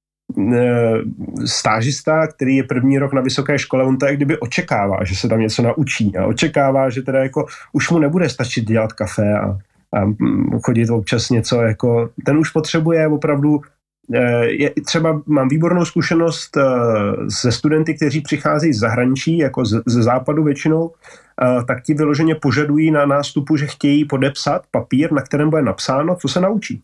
[1.44, 5.28] stážista, který je první rok na vysoké škole, on to jak kdyby očekává, že se
[5.28, 9.58] tam něco naučí a očekává, že teda jako už mu nebude stačit dělat kafe a,
[9.98, 10.12] a
[10.64, 13.60] chodit občas něco jako, ten už potřebuje opravdu
[14.14, 16.62] Eh, je, třeba mám výbornou zkušenost eh,
[17.28, 20.92] se studenty, kteří přicházejí z zahraničí, jako z, ze západu většinou,
[21.42, 26.16] eh, tak ti vyloženě požadují na nástupu, že chtějí podepsat papír, na kterém bude napsáno,
[26.16, 26.82] co se naučí.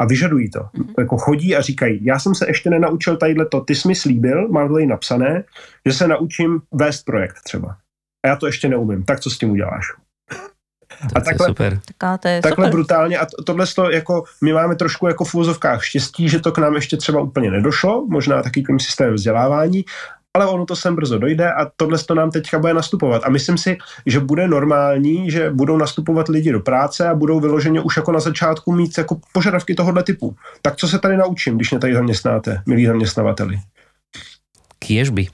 [0.00, 0.60] A vyžadují to.
[0.60, 0.94] Mm-hmm.
[0.98, 4.48] Jako chodí a říkají, já jsem se ještě nenaučil tadyhle to, ty jsi mi slíbil,
[4.48, 5.44] mám tady napsané,
[5.86, 7.76] že se naučím vést projekt třeba.
[8.24, 9.84] A já to ještě neumím, tak co s tím uděláš?
[11.00, 11.80] To a takhle, super.
[11.80, 12.70] To takhle super.
[12.70, 16.52] brutálně a to, tohle to jako, my máme trošku jako v úzovkách štěstí, že to
[16.52, 19.84] k nám ještě třeba úplně nedošlo, možná taky tím systémem vzdělávání,
[20.36, 23.22] ale ono to sem brzo dojde a tohle to nám teďka bude nastupovat.
[23.24, 27.80] A myslím si, že bude normální, že budou nastupovat lidi do práce a budou vyloženě
[27.80, 30.36] už jako na začátku mít jako požadavky tohohle typu.
[30.62, 33.58] Tak co se tady naučím, když mě tady zaměstnáte, milí zaměstnavateli?
[34.78, 35.28] Kiežby.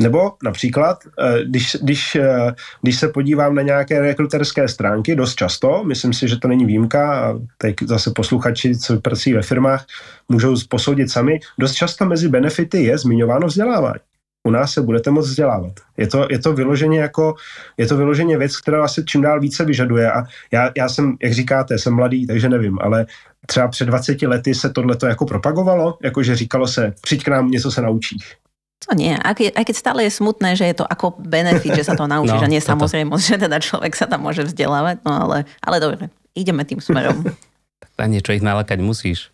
[0.00, 5.84] Nebo například, eh, když, když, eh, když se podívám na nějaké rekruterské stránky, dost často,
[5.84, 9.86] myslím si, že to není výjimka, a teď zase posluchači, co pracují ve firmách,
[10.28, 14.00] můžou posoudit sami, dost často mezi benefity je zmiňováno vzdělávání.
[14.46, 15.72] U nás se budete moc vzdělávat.
[15.96, 17.34] Je to, je to, vyloženě jako,
[17.76, 21.32] je to vyloženě věc, která se čím dál více vyžaduje a já, já jsem, jak
[21.32, 23.06] říkáte, jsem mladý, takže nevím, ale
[23.46, 27.70] třeba před 20 lety se tohle jako propagovalo, jakože říkalo se, přijď k nám, něco
[27.70, 28.36] se naučíš
[28.84, 29.16] to nie.
[29.16, 32.04] Aj keď, aj keď stále je smutné, že je to ako benefit, že sa to
[32.04, 35.76] naučí, no, že nie samozrejme, že teda človek sa tam môže vzdelávať, no ale, ale
[35.80, 37.24] dobre, ideme tým smerom.
[37.82, 39.32] tak na niečo ich nalakať musíš.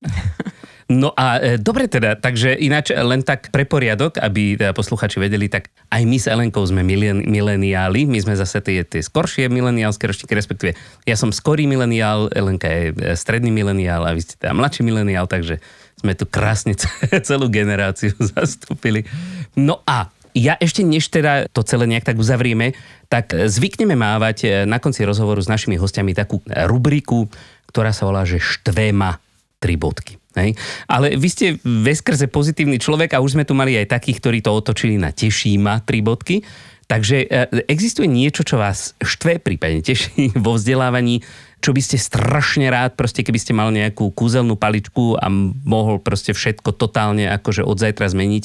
[0.90, 5.46] No a e, dobre teda, takže ináč len tak pre poriadok, aby teda posluchači vedeli,
[5.46, 10.02] tak aj my s Elenkou sme milen, mileniáli, my sme zase tie, tie skoršie mileniálske
[10.02, 10.74] ročníky, respektíve
[11.06, 15.30] ja som skorý mileniál, Elenka je e, stredný mileniál a vy ste teda mladší mileniál,
[15.30, 15.62] takže
[16.02, 16.74] sme tu krásne
[17.28, 19.06] celú generáciu zastúpili.
[19.54, 22.74] No a ja ešte než teda to celé nejak tak uzavrieme,
[23.06, 27.30] tak zvykneme mávať eh, na konci rozhovoru s našimi hostiami takú rubriku,
[27.70, 29.22] ktorá sa volá, že štvéma
[29.62, 30.19] tri bodky.
[30.38, 30.54] Hej?
[30.86, 34.54] Ale vy ste veskrze pozitívny človek a už sme tu mali aj takých, ktorí to
[34.54, 36.42] otočili na tešíma tri bodky.
[36.90, 41.22] Takže eh, existuje niečo, čo vás štve, prípadne teší vo vzdelávaní,
[41.62, 45.30] čo by ste strašne rád, proste keby ste mal nejakú kúzelnú paličku a
[45.62, 48.44] mohol proste všetko totálne akože od zajtra zmeniť.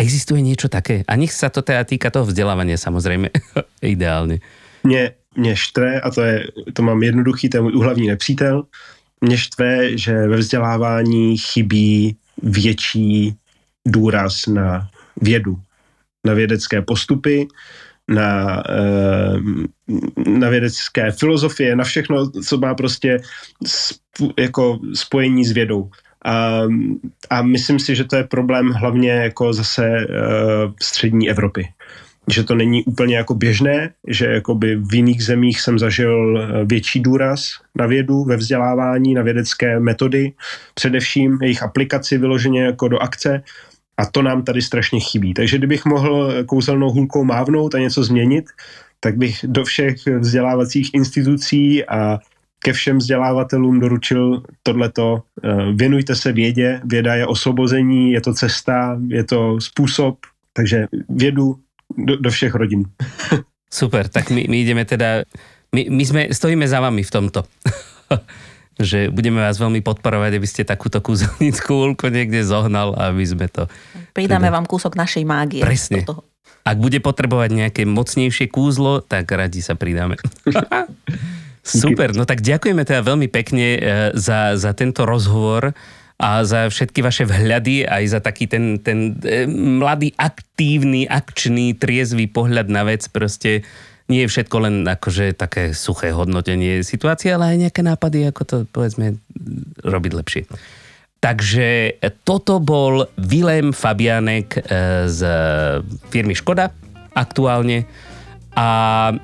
[0.00, 1.04] Existuje niečo také?
[1.04, 3.32] A nech sa to teda týka toho vzdelávania samozrejme,
[3.84, 4.38] ideálne.
[4.80, 8.64] Mě, mě štve, a to, je, to mám jednoduchý, to je můj úhlavní nepřítel,
[9.20, 13.34] mě štve, že ve vzdělávání chybí větší
[13.88, 14.88] důraz na
[15.20, 15.58] vědu,
[16.26, 17.48] na vědecké postupy,
[18.08, 19.40] na, eh,
[20.26, 23.20] na vědecké filozofie, na všechno, co má prostě
[24.38, 25.90] jako spojení s vědou.
[26.24, 26.60] A,
[27.30, 31.68] a myslím si, že to je problém hlavně jako zase uh, střední Evropy.
[32.28, 37.00] Že to není úplně jako běžné, že jakoby v jiných zemích jsem zažil eh, větší
[37.00, 37.42] důraz
[37.74, 40.32] na vědu, ve vzdělávání, na vědecké metody,
[40.74, 43.42] především jejich aplikaci vyloženě jako do akce
[43.96, 45.34] a to nám tady strašně chybí.
[45.34, 48.44] Takže kdybych mohl kouzelnou hůlkou mávnout a něco změnit,
[49.00, 52.18] tak bych do všech vzdělávacích institucí a
[52.64, 55.22] ke všem vzdělávatelům doručil tohleto.
[55.44, 60.16] Eh, věnujte se vědě, věda je osvobození, je to cesta, je to způsob,
[60.52, 61.56] takže vědu
[61.94, 62.86] do, do všech rodin.
[63.70, 65.22] Super, tak my, my ideme teda,
[65.70, 67.46] my, my sme, stojíme za vami v tomto.
[68.80, 73.68] že budeme vás veľmi podporovať, aby ste takúto kúzelnickú úlku niekde zohnal, aby sme to...
[74.16, 74.56] Pridáme teda...
[74.56, 75.60] vám kúsok našej mágie.
[75.60, 76.02] Presne.
[76.64, 80.16] Ak bude potrebovať nejaké mocnejšie kúzlo, tak radi sa pridáme.
[81.60, 83.80] Super, no tak ďakujeme teda veľmi pekne e,
[84.16, 85.76] za, za tento rozhovor
[86.20, 92.28] a za všetky vaše vhľady, aj za taký ten, ten e, mladý, aktívny, akčný, triezvý
[92.28, 93.08] pohľad na vec.
[93.08, 93.64] Proste
[94.12, 98.56] nie je všetko len akože také suché hodnotenie situácie, ale aj nejaké nápady, ako to
[98.68, 99.16] povedzme
[99.80, 100.42] robiť lepšie.
[101.24, 104.60] Takže toto bol Vilém Fabianek e,
[105.08, 105.20] z
[106.12, 106.68] firmy Škoda
[107.16, 107.88] aktuálne.
[108.58, 108.66] A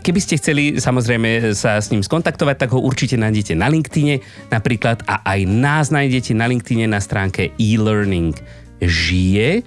[0.06, 4.22] keby ste chceli samozrejme sa s ním skontaktovať, tak ho určite nájdete na LinkedIne
[4.54, 8.38] napríklad a aj nás nájdete na LinkedIne na stránke e-learning
[8.78, 9.66] žije.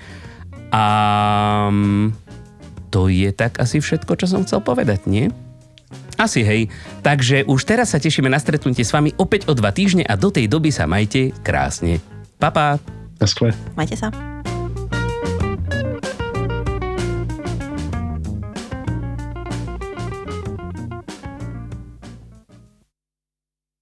[0.72, 0.86] A
[1.68, 2.16] mm,
[2.88, 5.28] to je tak asi všetko, čo som chcel povedať, nie?
[6.20, 6.68] Asi hej.
[7.00, 10.28] Takže už teraz sa tešíme na stretnutie s vami opäť o dva týždne a do
[10.32, 12.04] tej doby sa majte krásne.
[12.40, 12.76] Pa, pa.
[13.20, 13.56] Naschle.
[13.76, 14.12] Majte sa.